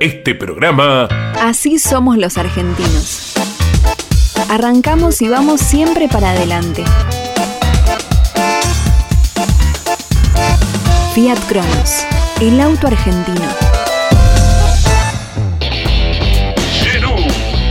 este 0.00 0.34
programa. 0.34 1.08
Así 1.40 1.78
somos 1.78 2.16
los 2.18 2.38
argentinos. 2.38 3.34
Arrancamos 4.50 5.22
y 5.22 5.28
vamos 5.28 5.60
siempre 5.60 6.08
para 6.08 6.30
adelante. 6.30 6.84
Fiat 11.14 11.38
Cronos, 11.48 12.04
el 12.40 12.60
auto 12.60 12.88
argentino. 12.88 13.48
Genú, 16.82 17.14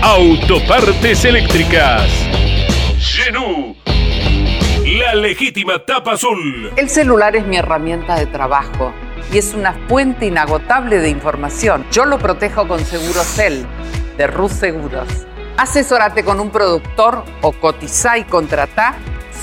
autopartes 0.01 1.25
eléctricas. 1.25 2.09
Genú, 2.99 3.75
la 4.85 5.15
legítima 5.15 5.85
tapa 5.85 6.13
azul. 6.13 6.71
El 6.77 6.89
celular 6.89 7.35
es 7.35 7.45
mi 7.45 7.57
herramienta 7.57 8.15
de 8.15 8.25
trabajo 8.27 8.93
y 9.33 9.39
es 9.39 9.55
una 9.55 9.73
fuente 9.87 10.27
inagotable 10.27 10.99
de 10.99 11.09
información. 11.09 11.85
Yo 11.91 12.05
lo 12.05 12.19
protejo 12.19 12.67
con 12.67 12.79
Segurocel 12.85 13.65
de 14.15 14.27
Rus 14.27 14.51
Seguros. 14.51 15.07
Asesórate 15.57 16.23
con 16.23 16.39
un 16.39 16.51
productor 16.51 17.23
o 17.41 17.51
cotiza 17.51 18.17
y 18.19 18.25
contrata 18.25 18.95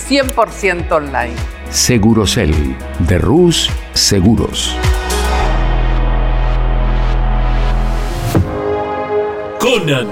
100% 0.09 0.93
online. 0.93 1.35
Segurosel 1.71 2.55
de 3.01 3.19
Rus 3.19 3.69
Seguros. 3.93 4.77
Conan. 9.59 10.07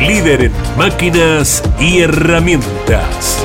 Líder 0.00 0.44
en 0.44 0.52
máquinas 0.76 1.62
y 1.78 2.00
herramientas. 2.00 3.44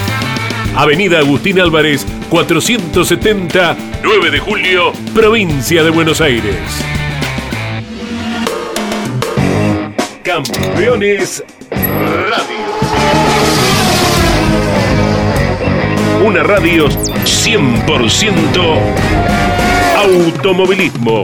Avenida 0.75 1.19
Agustín 1.19 1.59
Álvarez, 1.59 2.05
470, 2.29 3.75
9 4.03 4.31
de 4.31 4.39
julio, 4.39 4.93
provincia 5.13 5.83
de 5.83 5.89
Buenos 5.89 6.21
Aires. 6.21 6.55
Campeones 10.23 11.43
Radio. 11.71 12.61
Una 16.25 16.43
radio 16.43 16.87
100% 16.87 18.79
automovilismo. 19.97 21.23